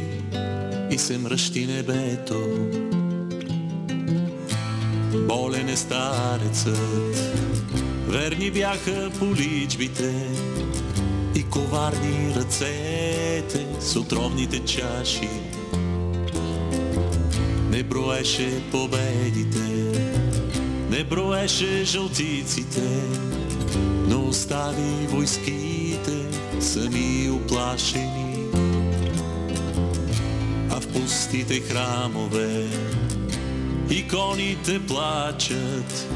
[0.90, 2.68] и се мръщи небето.
[5.28, 7.34] Болен е старецът,
[8.08, 10.14] Верни бяха поличбите
[11.34, 15.28] и коварни ръцете с отровните чаши.
[17.70, 19.92] Не броеше победите,
[20.90, 22.88] не броеше жълтиците,
[24.08, 26.16] но остави войските
[26.60, 28.17] сами оплашени.
[31.28, 32.66] Пустите храмове.
[33.90, 36.08] Иконите плачат,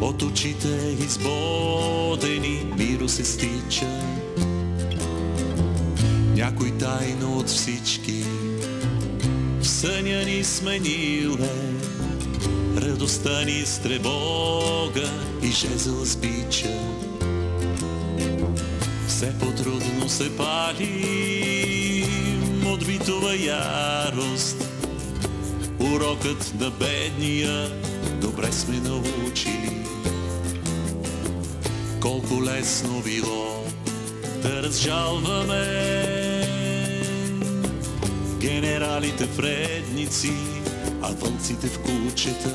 [0.00, 4.02] от очите избодени миро се стича.
[6.34, 8.24] Някой тайно от всички
[9.60, 11.50] В съня ни смениле
[12.76, 15.10] Радостта ни с тревога
[15.42, 16.78] И жезъл с бича
[19.08, 20.97] Все по-трудно се пали
[23.08, 24.68] От битова ярост
[25.80, 27.70] Урокът на бедния
[28.20, 29.86] добре сме научили
[32.00, 33.64] колко лесно било
[34.42, 35.64] да разжалваме
[38.40, 40.32] генералите вредници,
[41.02, 42.54] а вълците в кучета.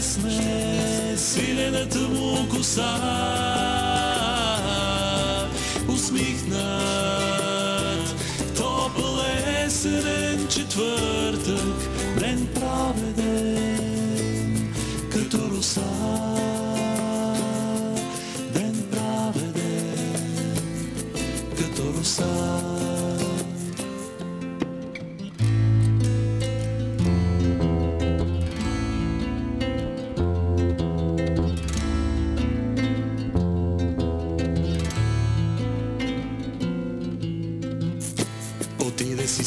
[0.00, 2.98] Ще блесне свилената му коса.
[5.88, 7.34] Усмихнат,
[8.56, 9.20] топъл
[9.66, 11.81] есенен четвъртък,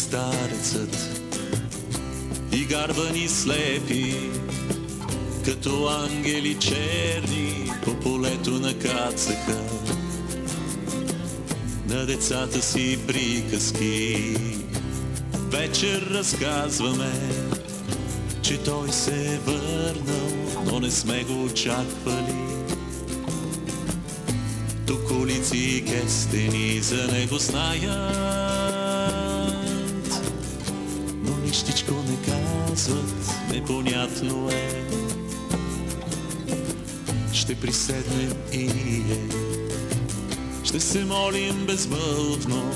[0.05, 1.21] старецът
[2.51, 4.15] и гарбани слепи,
[5.45, 9.59] като ангели черни по полето накацаха.
[11.89, 14.35] На децата си приказки
[15.35, 17.13] вечер разказваме,
[18.41, 20.31] че той се е върнал,
[20.65, 22.35] но не сме го очаквали.
[24.87, 28.44] Тук улици и кестени за него знаят,
[32.86, 34.83] казват, непонятно е.
[37.33, 39.27] Ще приседнем и ние,
[40.63, 42.71] ще се молим безмълвно,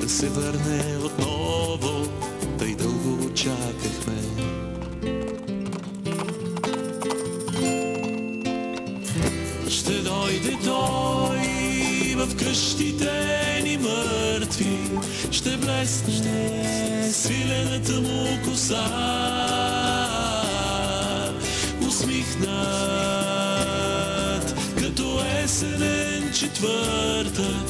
[0.00, 2.08] да се върне отново,
[2.58, 4.22] тъй дълго чакахме.
[9.70, 11.46] Ще дойде той
[12.16, 14.78] в къщите ни мъртви,
[15.30, 16.75] ще блесне
[17.26, 18.86] свилената му коса.
[21.88, 22.54] Усмихнат,
[24.78, 27.66] като есенен четвъртък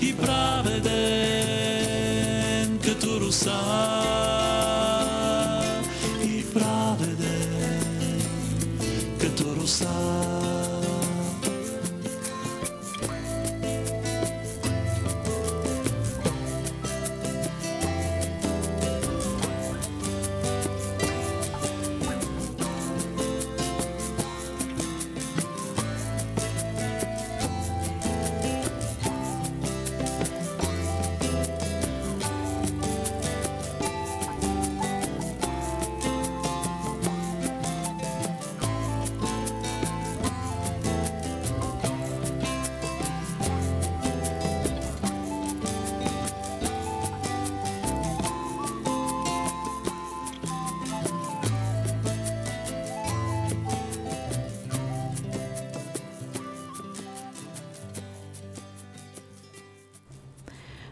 [0.00, 0.98] и праведен,
[2.78, 4.35] като роса.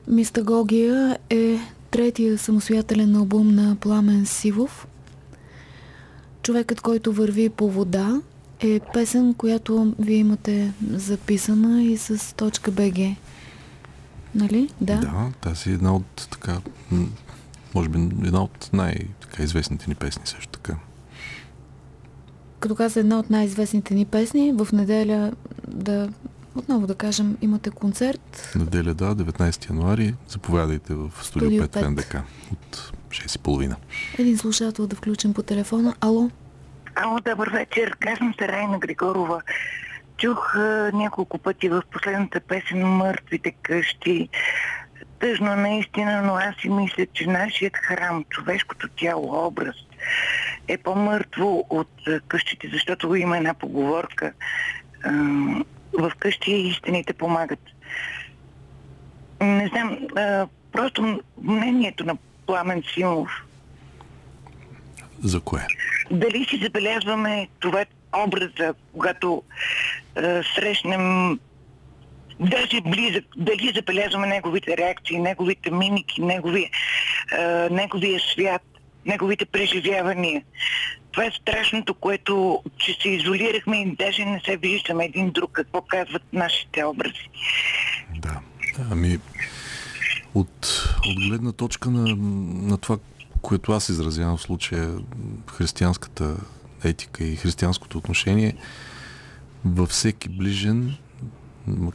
[0.09, 1.59] Мистагогия е
[1.91, 4.87] третия самостоятелен албум на Пламен Сивов.
[6.43, 8.21] Човекът, който върви по вода
[8.61, 12.99] е песен, която вие имате записана и с точка БГ.
[14.35, 14.69] Нали?
[14.81, 14.97] Да.
[14.97, 16.61] Да, тази е една от така,
[17.75, 20.77] може би една от най-известните ни песни също така.
[22.61, 25.33] Като каза една от най-известните ни песни, в неделя
[25.69, 26.09] да
[26.57, 28.53] отново да кажем, имате концерт.
[28.57, 30.15] Неделя, да, 19 януари.
[30.29, 31.89] Заповядайте в студио, Студио 5 в 5.
[31.89, 32.15] НДК
[32.53, 33.75] от 6.30.
[34.19, 35.95] Един слушател да включим по телефона.
[36.01, 36.31] Ало?
[36.95, 37.97] Ало, добър вечер.
[38.01, 39.43] Казвам се Райна Григорова.
[40.17, 44.29] Чух а, няколко пъти в последната песен Мъртвите къщи.
[45.21, 49.77] Тъжно наистина, но аз си мисля, че нашият храм, човешкото тяло, образ,
[50.69, 51.91] е по-мъртво от
[52.29, 54.33] къщите, защото има една поговорка.
[55.99, 57.61] А, в къщи истините помагат.
[59.41, 62.17] Не знам, а, просто мнението на
[62.47, 63.31] Пламен Симов
[65.23, 65.67] За кое?
[66.11, 67.85] дали си забелязваме това
[68.27, 69.43] образа, когато
[70.17, 71.39] е, срещнем
[72.41, 76.69] даже близък, дали забелязваме неговите реакции, неговите мимики, неговия,
[77.39, 78.63] е, неговия свят,
[79.07, 80.43] неговите преживявания.
[81.15, 85.83] Това е страшното, което, че се изолирахме и даже не се виждаме един друг, какво
[85.83, 87.29] казват нашите образи.
[88.19, 88.41] Да.
[88.91, 89.19] Ами,
[90.35, 92.17] от, от гледна точка на,
[92.69, 92.99] на това,
[93.43, 94.95] което аз изразявам в случая,
[95.53, 96.37] християнската
[96.85, 98.57] етика и християнското отношение,
[99.65, 100.97] във всеки ближен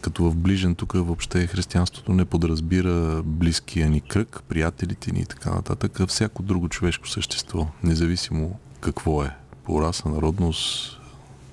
[0.02, 5.50] като в ближен тук въобще християнството не подразбира близкия ни кръг, приятелите ни и така
[5.50, 11.00] нататък, а всяко друго човешко същество, независимо какво е, по раса, народност,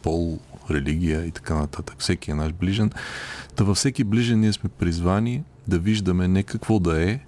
[0.03, 0.39] пол,
[0.71, 1.97] религия и така нататък.
[1.99, 2.91] Всеки е наш ближен.
[3.57, 7.21] Та във всеки ближен ние сме призвани да виждаме не какво да е,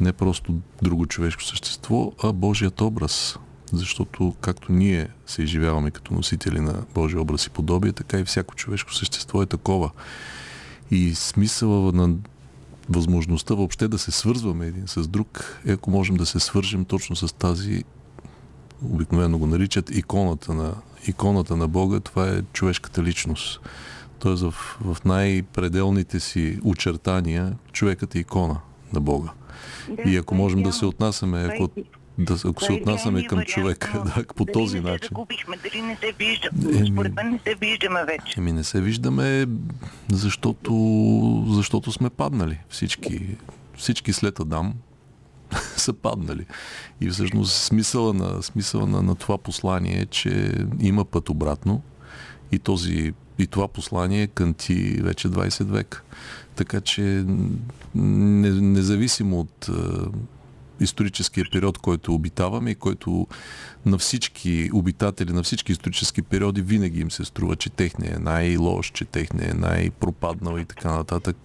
[0.00, 3.38] не просто друго човешко същество, а Божият образ.
[3.72, 8.54] Защото както ние се изживяваме като носители на Божия образ и подобие, така и всяко
[8.54, 9.90] човешко същество е такова.
[10.90, 12.16] И смисъла на
[12.88, 17.16] възможността въобще да се свързваме един с друг е ако можем да се свържем точно
[17.16, 17.84] с тази
[18.84, 20.74] обикновено го наричат иконата на,
[21.06, 23.60] иконата на Бога, това е човешката личност.
[24.18, 28.56] Тоест в, в най-пределните си очертания човекът е икона
[28.92, 29.30] на Бога.
[29.88, 31.70] Да, и ако можем да се отнасяме, ако,
[32.18, 35.08] да, ако се отнасяме към човека да, по дали този не начин.
[35.08, 36.78] Загубихме, дали не се виждаме.
[36.78, 38.40] Еми, Според мен не се виждаме вече.
[38.40, 39.46] Еми не се виждаме,
[40.12, 40.72] защото,
[41.48, 42.58] защото сме паднали.
[42.68, 43.36] Всички,
[43.76, 44.74] всички след Адам
[45.76, 46.46] са паднали.
[47.00, 51.82] И всъщност смисъла на, смисъла на, на това послание е, че има път обратно
[52.52, 56.02] и, този, и това послание кънти вече 20 века.
[56.56, 57.24] Така че
[57.94, 59.70] независимо от
[60.80, 63.26] историческия период, който обитаваме и който
[63.86, 68.90] на всички обитатели, на всички исторически периоди винаги им се струва, че техния е най-лош,
[68.90, 71.36] че техния е най-пропаднал и така нататък.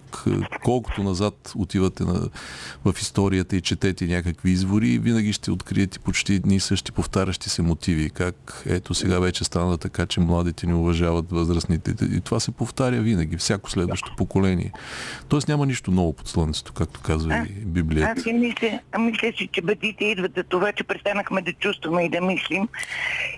[0.63, 2.29] Колкото назад отивате на,
[2.85, 7.61] в историята и четете някакви извори, винаги ще откриете почти едни и същи повтарящи се
[7.61, 8.09] мотиви.
[8.09, 11.95] Как ето сега вече стана така, че младите ни уважават възрастните.
[12.05, 14.71] И това се повтаря винаги, всяко следващо поколение.
[15.27, 18.21] Тоест няма нищо ново под слънцето, както казва и Библията.
[18.21, 18.79] Аз мисля,
[19.31, 22.67] си, че бъдите идват за това, че престанахме да чувстваме и да мислим.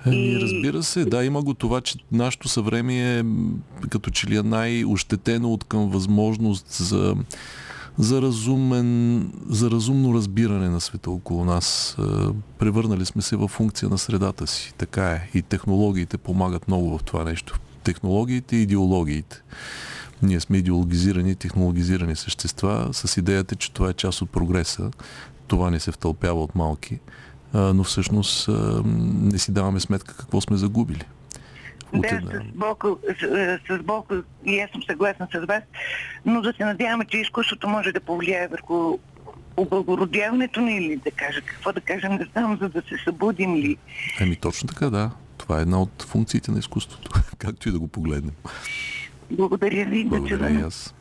[0.05, 0.39] Еми, и...
[0.41, 3.23] разбира се, да, има го това, че нашето съвремие е
[3.89, 7.15] като че ли е най-ощетено от към възможност за,
[7.97, 9.19] за, разумен,
[9.49, 11.97] за разумно разбиране на света около нас.
[12.57, 14.73] Превърнали сме се в функция на средата си.
[14.77, 15.29] Така е.
[15.33, 17.59] И технологиите помагат много в това нещо.
[17.83, 19.41] Технологиите и идеологиите.
[20.21, 24.91] Ние сме идеологизирани, технологизирани същества с идеята, че това е част от прогреса.
[25.47, 26.99] Това не се втълпява от малки
[27.55, 28.49] но всъщност
[28.85, 31.03] не си даваме сметка какво сме загубили.
[31.93, 32.85] Да, с Бог,
[33.19, 34.13] с, с Бог
[34.45, 35.63] и аз съм съгласна с вас,
[36.25, 38.97] но да се надяваме, че изкуството може да повлияе върху
[39.57, 43.77] облагородяването ни или да кажа какво да кажем, не знам, за да се събудим ли.
[44.19, 45.11] Еми точно така, да.
[45.37, 48.33] Това е една от функциите на изкуството, както и да го погледнем.
[49.31, 50.05] Благодаря ви.
[50.05, 50.94] Благодаря и аз.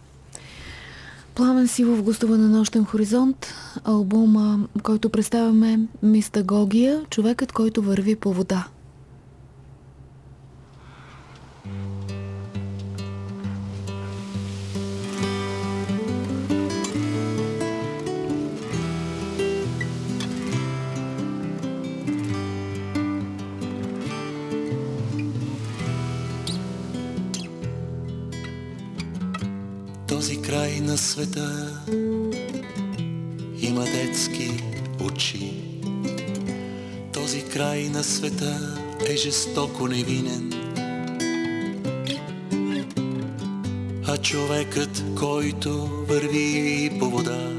[1.35, 3.47] Пламен Сивов гостува на Нощен хоризонт,
[3.85, 8.67] албума, който представяме Мистагогия, човекът, който върви по вода.
[30.55, 31.81] Край на света
[33.61, 34.51] има детски
[35.05, 35.53] очи.
[37.13, 38.79] Този край на света
[39.09, 40.53] е жестоко невинен.
[44.07, 47.51] А човекът, който върви по вода,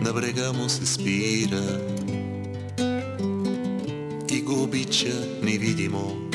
[0.00, 1.80] на брега му се спира
[4.32, 6.29] и го обича невидимо.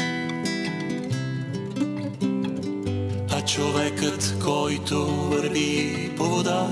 [3.56, 6.68] Човекът, който върви по вода,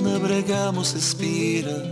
[0.00, 1.82] на брега му се спира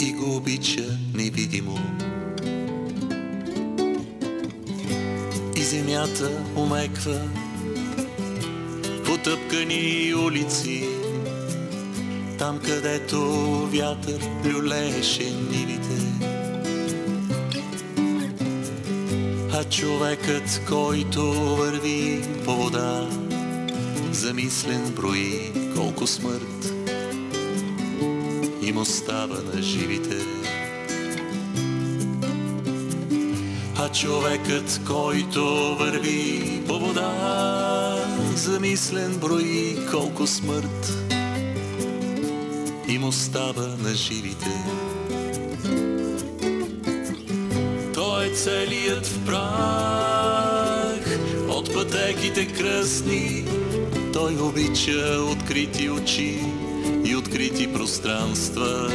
[0.00, 1.78] и го обича невидимо.
[5.56, 7.20] И земята омеква
[9.04, 10.88] потъпкани улици,
[12.38, 13.20] там където
[13.72, 16.33] вятър люлееше нивите.
[19.78, 23.08] Човекът, който върви по вода,
[24.12, 26.74] замислен брои колко смърт
[28.62, 30.16] им остава на живите.
[33.76, 35.44] А човекът, който
[35.76, 37.10] върви по вода,
[38.36, 41.08] замислен брои колко смърт
[42.88, 44.64] им остава на живите.
[48.34, 51.18] Целият в прах
[51.48, 53.44] от пътеките кръсни.
[54.12, 56.40] Той обича открити очи
[57.04, 58.90] и открити пространства.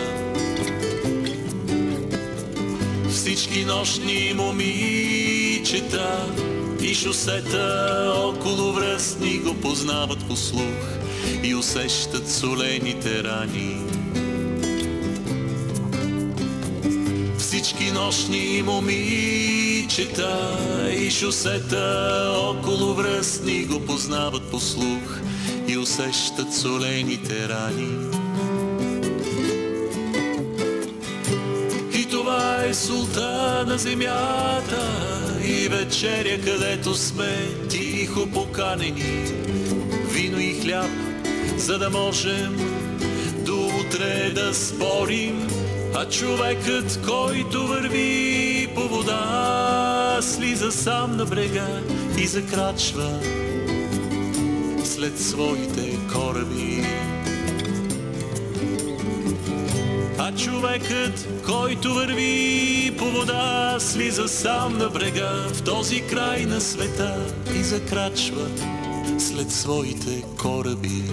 [3.09, 6.25] Всички нощни момичета
[6.81, 10.99] и шосета около връстни го познават по слух
[11.43, 13.98] и усещат солените рани.
[17.99, 20.57] Нощни момичета
[20.99, 25.19] и шосета около връстни го познават по слух
[25.67, 28.07] и усещат солените рани.
[31.93, 35.01] И това е султа на земята
[35.45, 39.25] и вечеря, където сме тихо поканени.
[40.11, 40.91] Вино и хляб,
[41.57, 42.57] за да можем
[43.45, 45.58] до утре да спорим.
[45.95, 51.67] А човекът, който върви по вода, слиза сам на брега
[52.17, 53.19] и закрачва
[54.83, 56.83] след своите кораби.
[60.17, 67.33] А човекът, който върви по вода, слиза сам на брега в този край на света
[67.55, 68.47] и закрачва
[69.19, 71.03] след своите кораби.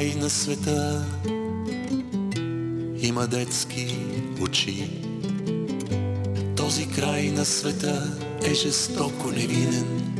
[0.00, 1.04] Край на света
[3.02, 3.96] има детски
[4.40, 4.90] очи.
[6.56, 10.16] Този край на света е жестоко невинен.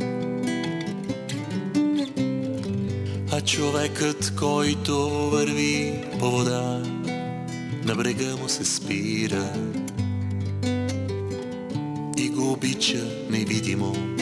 [3.31, 6.83] А човекът, който върви по вода,
[7.85, 9.53] на брега му се спира
[12.17, 14.20] и го обича невидимо.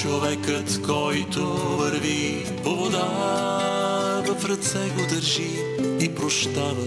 [0.00, 5.50] Човекът, който върви по вода, в ръце го държи
[6.00, 6.86] и прощава.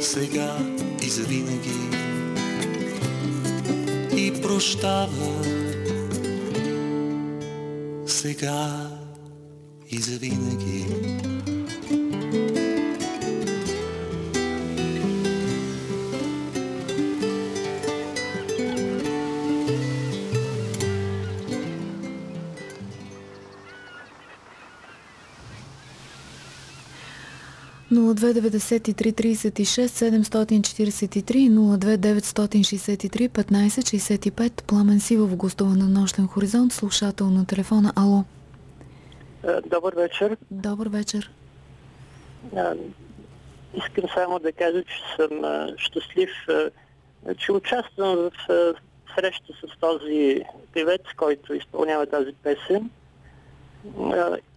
[0.00, 0.58] Сега
[1.02, 1.78] и завинаги.
[4.16, 5.44] И прощава.
[8.06, 8.90] Сега
[9.90, 10.86] и завинаги.
[28.32, 33.82] Нула 293 36 743 02 963 15
[34.30, 37.92] 65 Пламен Сивов гостува на Нощен хоризонт, слушател на телефона.
[37.96, 38.24] Ало,
[39.44, 40.36] Е, Добър вечер.
[40.50, 41.30] добър вечер.
[42.56, 42.74] А,
[43.74, 46.70] Искам само да кажа, че съм а, щастлив, а,
[47.34, 48.32] че участвам в
[49.14, 52.90] среща с този певец, който изпълнява тази песен.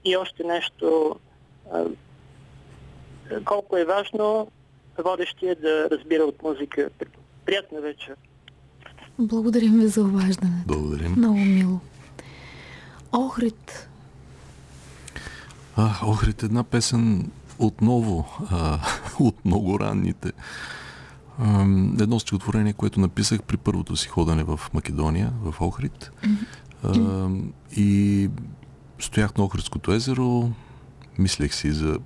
[0.05, 1.15] И още нещо,
[3.45, 4.47] колко е важно
[5.03, 6.89] водещия да разбира от музика.
[7.45, 8.15] Приятна вечер.
[9.19, 10.67] Благодарим ви за обаждането.
[10.67, 11.13] Благодарим.
[11.17, 11.79] Много мило.
[13.11, 13.89] Охрид.
[15.75, 18.79] А, Охрид, една песен отново, а,
[19.19, 20.31] от много ранните.
[21.39, 21.61] А,
[22.01, 26.11] едно стихотворение, което написах при първото си ходене в Македония, в Охрид.
[26.83, 27.29] А,
[27.75, 28.29] и
[28.99, 30.51] стоях на Охридското езеро,
[31.17, 31.99] мислех си за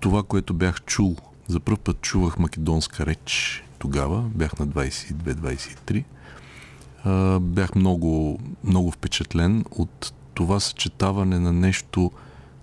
[0.00, 1.16] това, което бях чул.
[1.48, 6.04] За първ път чувах македонска реч тогава, бях на 22-23.
[7.04, 12.10] А, бях много, много впечатлен от това съчетаване на нещо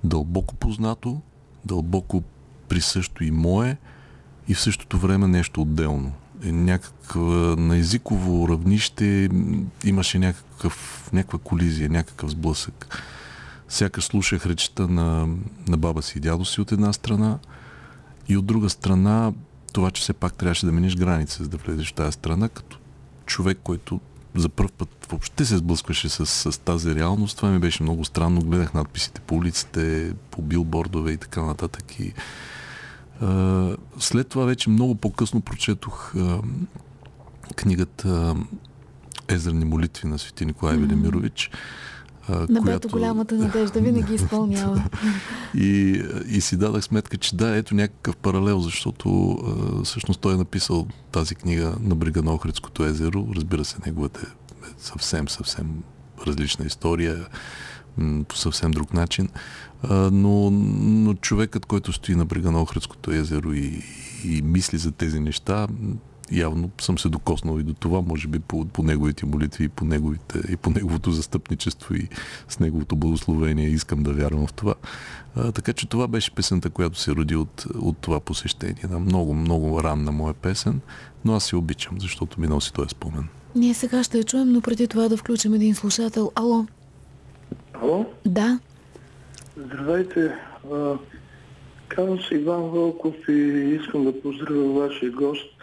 [0.04, 1.22] дълбоко познато,
[1.66, 2.24] дълбоко
[2.68, 3.78] присъщо и мое
[4.48, 6.12] и в същото време нещо отделно.
[6.44, 7.22] Е, Някаква,
[7.58, 9.30] на езиково равнище
[9.86, 13.04] имаше някакъв, някаква колизия, някакъв сблъсък.
[13.70, 15.28] Сякаш слушах речта на,
[15.68, 17.40] на баба си и дядо си от една страна
[18.28, 19.34] и от друга страна
[19.74, 22.78] това, че все пак трябваше да минеш граница, за да влезеш в тази страна, като
[23.26, 24.00] човек, който
[24.36, 27.38] за първ път въобще се сблъскваше с, с тази реалност.
[27.38, 28.42] Това ми беше много странно.
[28.42, 32.00] Гледах надписите по улиците, по билбордове и така нататък.
[32.00, 32.14] И,
[33.22, 36.42] а, след това вече много по-късно прочетох а,
[37.56, 38.36] книгата
[39.28, 41.50] Езерни молитви на свети Николай Велимирович.
[41.54, 41.58] а,
[42.50, 44.84] Небето голямата надежда винаги изпълнява.
[45.56, 50.38] и, и си дадах сметка, че да, ето някакъв паралел, защото а, всъщност той е
[50.38, 53.28] написал тази книга на брега на Охридското езеро.
[53.36, 55.84] Разбира се, неговата е съвсем, съвсем
[56.28, 57.26] различна история,
[58.28, 59.30] по съвсем друг начин.
[59.84, 63.84] А, но, но човекът, който стои на брега на Охридското езеро и,
[64.24, 65.68] и мисли за тези неща,
[66.32, 69.86] явно съм се докоснал и до това, може би по, по неговите молитви и по,
[69.86, 72.08] неговите, и по неговото застъпничество и
[72.50, 73.68] с неговото благословение.
[73.68, 74.76] Искам да вярвам в това.
[75.36, 78.82] А, така че това беше песента, която се роди от, от това посещение.
[78.84, 80.82] Една много, много ранна моя песен,
[81.26, 83.28] но аз си обичам, защото ми носи този спомен.
[83.56, 86.32] Ние сега ще я чуем, но преди това да включим един слушател.
[86.36, 86.66] Ало?
[87.74, 88.06] Ало?
[88.26, 88.60] Да.
[89.58, 90.36] Здравейте.
[91.88, 93.34] Казвам се Иван Вълков и
[93.82, 95.55] искам да поздравя вашия гост.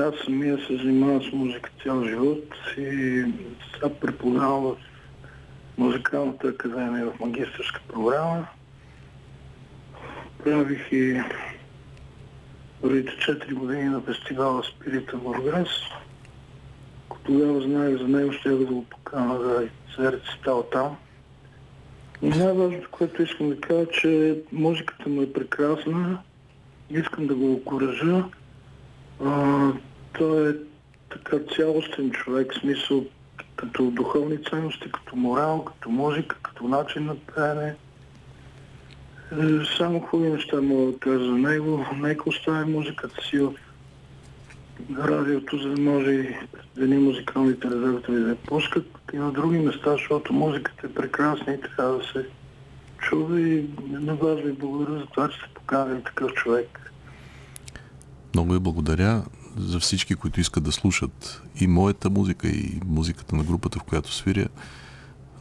[0.00, 2.44] Аз самия се занимавам с музика цял живот
[2.78, 3.24] и
[3.74, 4.76] сега преподавам в
[5.78, 8.46] музикалната академия в магистрска програма.
[10.44, 11.22] Правих и
[12.82, 15.68] първите 4 години на фестивала Спирита Бургас.
[17.06, 20.96] Ако тогава знаех за него, ще да го покана да се рецитал там.
[22.22, 26.18] И най-важното, което искам да кажа, че музиката му е прекрасна.
[26.90, 28.24] Искам да го окоръжа.
[29.24, 29.72] А,
[30.18, 30.54] той е
[31.10, 33.04] така цялостен човек, смисъл
[33.56, 37.74] като духовни ценности, като морал, като музика, като начин на пеене.
[39.32, 41.86] Е, Само хубави неща мога да кажа за него.
[41.96, 43.52] Нека остави музиката си в
[44.98, 46.34] радиото, за да може и
[46.78, 51.98] едни музикалните редактори да пускат и на други места, защото музиката е прекрасна и трябва
[51.98, 52.26] да се
[52.98, 56.85] чува и на вас ви благодаря за това, че сте поканали такъв човек.
[58.34, 59.24] Много ви благодаря
[59.56, 64.12] за всички, които искат да слушат и моята музика, и музиката на групата, в която
[64.12, 64.48] свиря.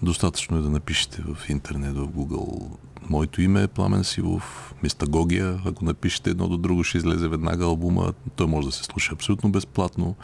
[0.02, 2.78] Достатъчно е да напишете в интернет, в Google.
[3.10, 5.62] Моето име е Пламен Сивов, Мистагогия.
[5.66, 8.14] Ако напишете едно до друго, ще излезе веднага албума.
[8.36, 10.16] Той може да се слуша абсолютно безплатно.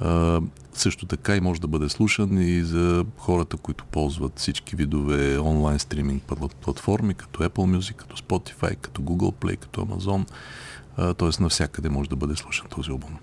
[0.00, 0.40] А,
[0.72, 5.78] също така и може да бъде слушан и за хората, които ползват всички видове онлайн
[5.78, 6.22] стриминг
[6.62, 10.26] платформи, като Apple Music, като Spotify, като Google Play, като Amazon.
[10.96, 11.42] Т.е.
[11.42, 13.16] навсякъде може да бъде слушан този албум.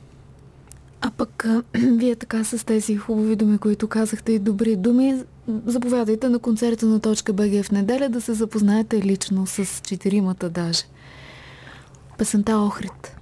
[1.02, 5.24] А пък вие така с тези хубави думи, които казахте и добри думи,
[5.66, 10.84] заповядайте на концерта на точка БГ в неделя да се запознаете лично с четиримата даже.
[12.18, 13.16] Песента Охрид.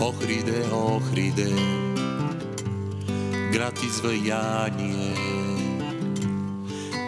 [0.00, 1.52] Охриде, Охриде,
[3.52, 5.14] град изваяние,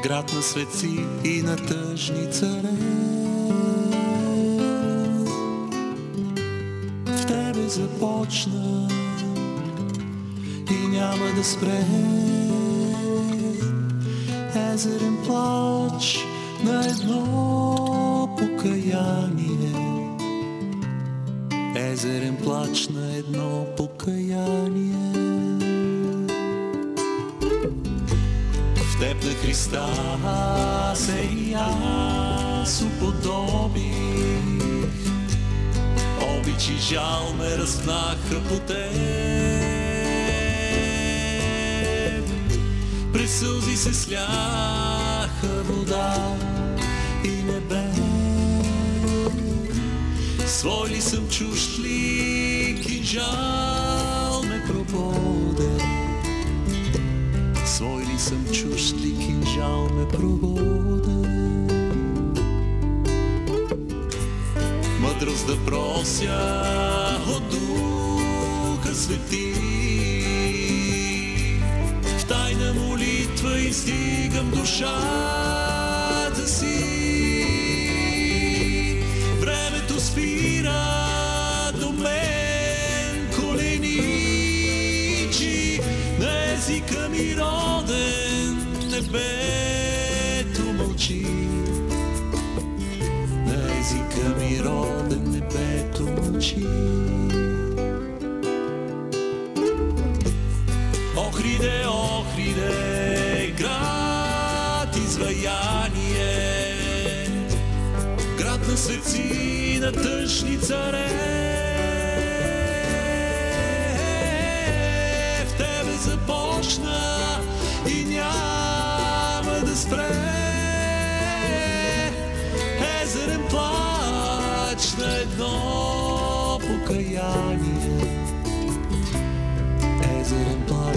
[0.03, 2.77] град на светци и на тъжни царе.
[7.07, 8.89] В тебе започна
[10.71, 11.85] и няма да спре.
[14.73, 16.25] Езерен плач
[16.65, 19.75] на едно покаяние.
[21.77, 25.10] Езерен плач на едно покаяние.
[29.25, 29.87] На Христа
[30.95, 33.95] се и аз уподобих.
[36.23, 38.81] Обич и жал ме разпнаха по теб.
[43.13, 46.37] През сълзи се сляха вода
[47.25, 47.85] и небе.
[50.47, 55.90] Свой ли съм чужд ли, кинжал ме прободе.
[58.21, 61.29] Съм чужд ли, кинжал ме прободе.
[65.01, 66.63] Мъдрост да прося
[67.29, 69.55] от Духа Свети.
[72.19, 77.45] В тайна молитва издигам душата си.
[79.41, 80.83] Времето спира
[81.81, 84.51] до мен коленичи
[86.19, 87.60] на езика ми роден
[89.13, 91.27] небето мълчи.
[93.47, 96.67] На езика ми роден небето мълчи.
[101.17, 106.77] Охриде, Охриде, град изваяние,
[108.39, 111.50] град на светци, на тъжни царе.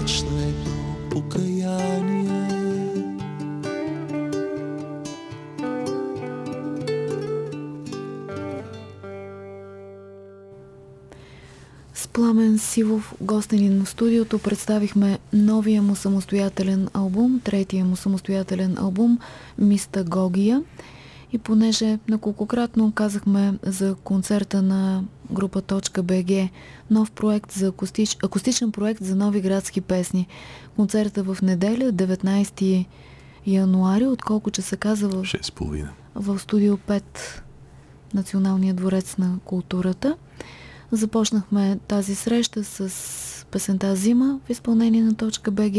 [0.04, 2.48] На едно покаяние.
[11.94, 19.18] С Пламен Сивов, гостенин на студиото, представихме новия му самостоятелен албум, третия му самостоятелен албум
[19.58, 20.62] Мистагогия.
[21.32, 25.62] И понеже неколкократно казахме за концерта на група
[26.02, 26.50] .бг,
[26.90, 30.26] нов проект за акустич, акустичен проект за нови градски песни.
[30.76, 32.86] Концерта в неделя, 19
[33.46, 35.88] януари, отколко че се каза в, 6,5.
[36.14, 37.02] в студио 5
[38.14, 40.16] Националния дворец на културата.
[40.92, 45.76] Започнахме тази среща с песента Зима в изпълнение на точка БГ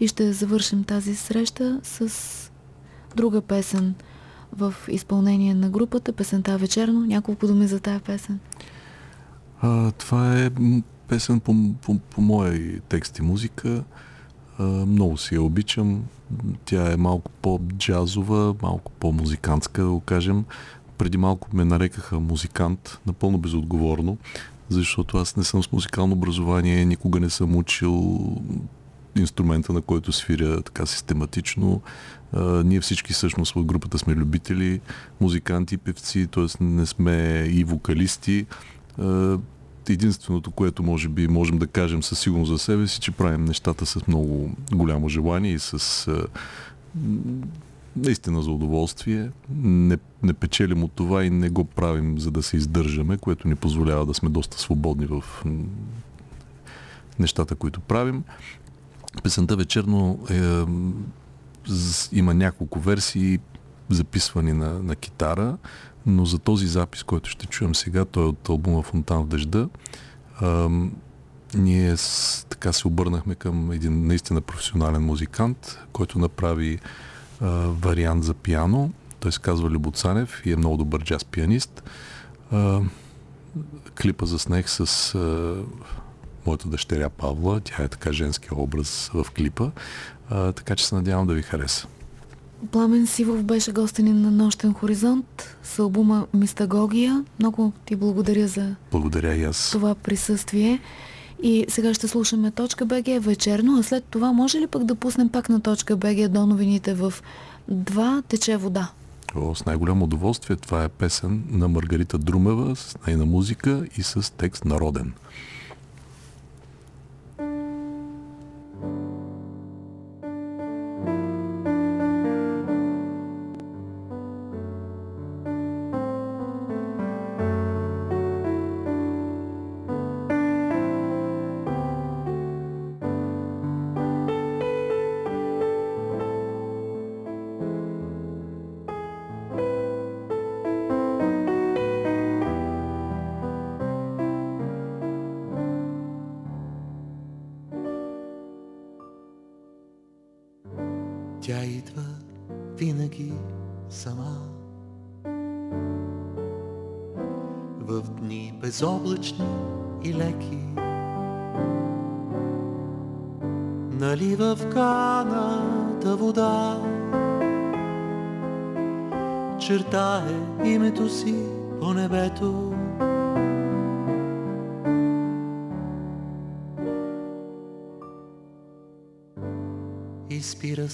[0.00, 2.10] и ще завършим тази среща с
[3.16, 3.94] друга песен
[4.52, 7.00] в изпълнение на групата, песента Вечерно.
[7.00, 8.38] Няколко думи за тая песен.
[9.60, 10.50] А, това е
[11.08, 13.84] песен по, по, по моя текст и музика.
[14.58, 16.04] А, много си я обичам.
[16.64, 20.44] Тя е малко по-джазова, малко по-музикантска, да го кажем.
[20.98, 24.18] Преди малко ме нарекаха музикант, напълно безотговорно,
[24.68, 28.18] защото аз не съм с музикално образование, никога не съм учил
[29.16, 31.80] инструмента, на който свиря така систематично.
[32.32, 34.80] А, ние всички всъщност в групата сме любители,
[35.20, 36.64] музиканти, певци, т.е.
[36.64, 38.46] не сме и вокалисти.
[38.98, 39.38] А,
[39.88, 43.86] единственото, което може би можем да кажем със сигурност за себе си, че правим нещата
[43.86, 46.26] с много голямо желание и с а,
[47.96, 49.30] наистина за удоволствие.
[49.50, 53.56] Не, не печелим от това и не го правим за да се издържаме, което ни
[53.56, 55.24] позволява да сме доста свободни в
[57.18, 58.24] нещата, които правим.
[59.22, 60.64] Песента вечерно е,
[62.12, 63.38] има няколко версии,
[63.90, 65.58] записвани на, на китара,
[66.06, 69.68] но за този запис, който ще чуем сега, той е от албума Фонтан в дъжда,
[70.40, 70.68] а,
[71.54, 76.78] ние с, така се обърнахме към един наистина професионален музикант, който направи
[77.40, 78.90] а, вариант за пиано.
[79.20, 81.82] Той се казва Любоцанев и е много добър джаз пианист.
[82.52, 82.80] А,
[84.02, 85.56] клипа заснех с а,
[86.46, 87.60] моята дъщеря Павла.
[87.60, 89.70] Тя е така женския образ в клипа.
[90.30, 91.86] А, така че се надявам да ви хареса.
[92.70, 97.24] Пламен Сивов беше гостенин на Нощен хоризонт с албума Мистагогия.
[97.38, 99.70] Много ти благодаря за благодаря и аз.
[99.70, 100.80] това присъствие.
[101.42, 105.28] И сега ще слушаме точка БГ вечерно, а след това може ли пък да пуснем
[105.28, 107.14] пак на точка БГ до новините в
[107.68, 108.90] Два тече вода?
[109.36, 110.56] О, с най-голямо удоволствие.
[110.56, 115.12] Това е песен на Маргарита Друмева с нейна музика и с текст народен.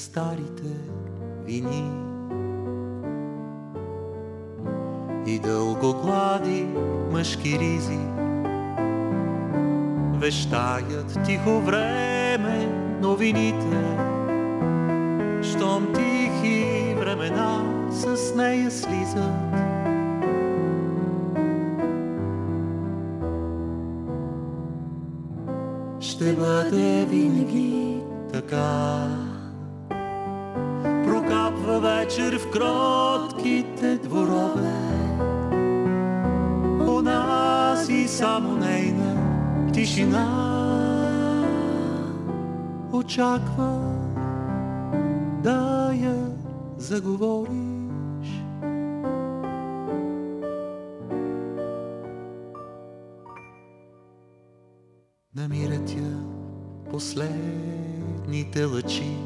[0.02, 0.74] Старите
[1.44, 1.90] вини
[5.26, 6.66] и дълго глади
[7.12, 7.98] мъжки ризи
[10.20, 12.66] вещаят тихо време
[13.02, 13.96] новините,
[15.42, 19.51] щом тихи времена с нея слизат.
[40.02, 41.44] Тишина
[42.92, 43.80] очаква
[45.42, 46.30] да я
[46.78, 47.52] заговориш.
[55.36, 56.18] Намират я
[56.90, 59.16] последните лъчи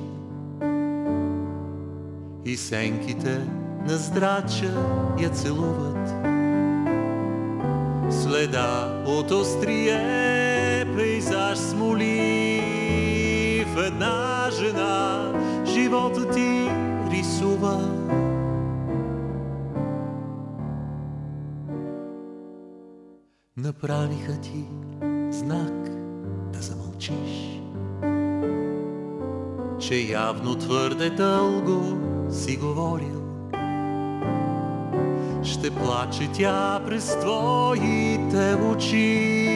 [2.45, 3.39] и сенките
[3.87, 4.75] на здрача
[5.21, 6.26] я целуват.
[8.27, 12.61] Следа от острие пейзаж смоли
[13.67, 15.33] в една жена
[15.67, 16.71] живота ти
[17.11, 17.79] рисува.
[23.57, 24.65] Направиха ти
[25.31, 25.91] знак
[26.53, 27.61] да замълчиш,
[29.79, 31.99] че явно твърде дълго
[32.31, 33.16] си говорил
[35.47, 39.47] ще плаче тя през твоите очи.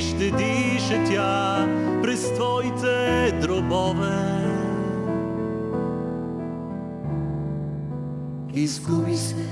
[0.00, 1.66] Ще диша тя
[2.02, 4.42] през твоите дробове.
[8.54, 9.46] Изгуби се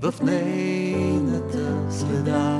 [0.00, 2.58] в нейната следа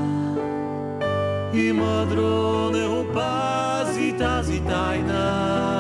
[1.55, 5.78] и мъдро не опази тази тайна.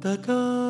[0.00, 0.69] Така.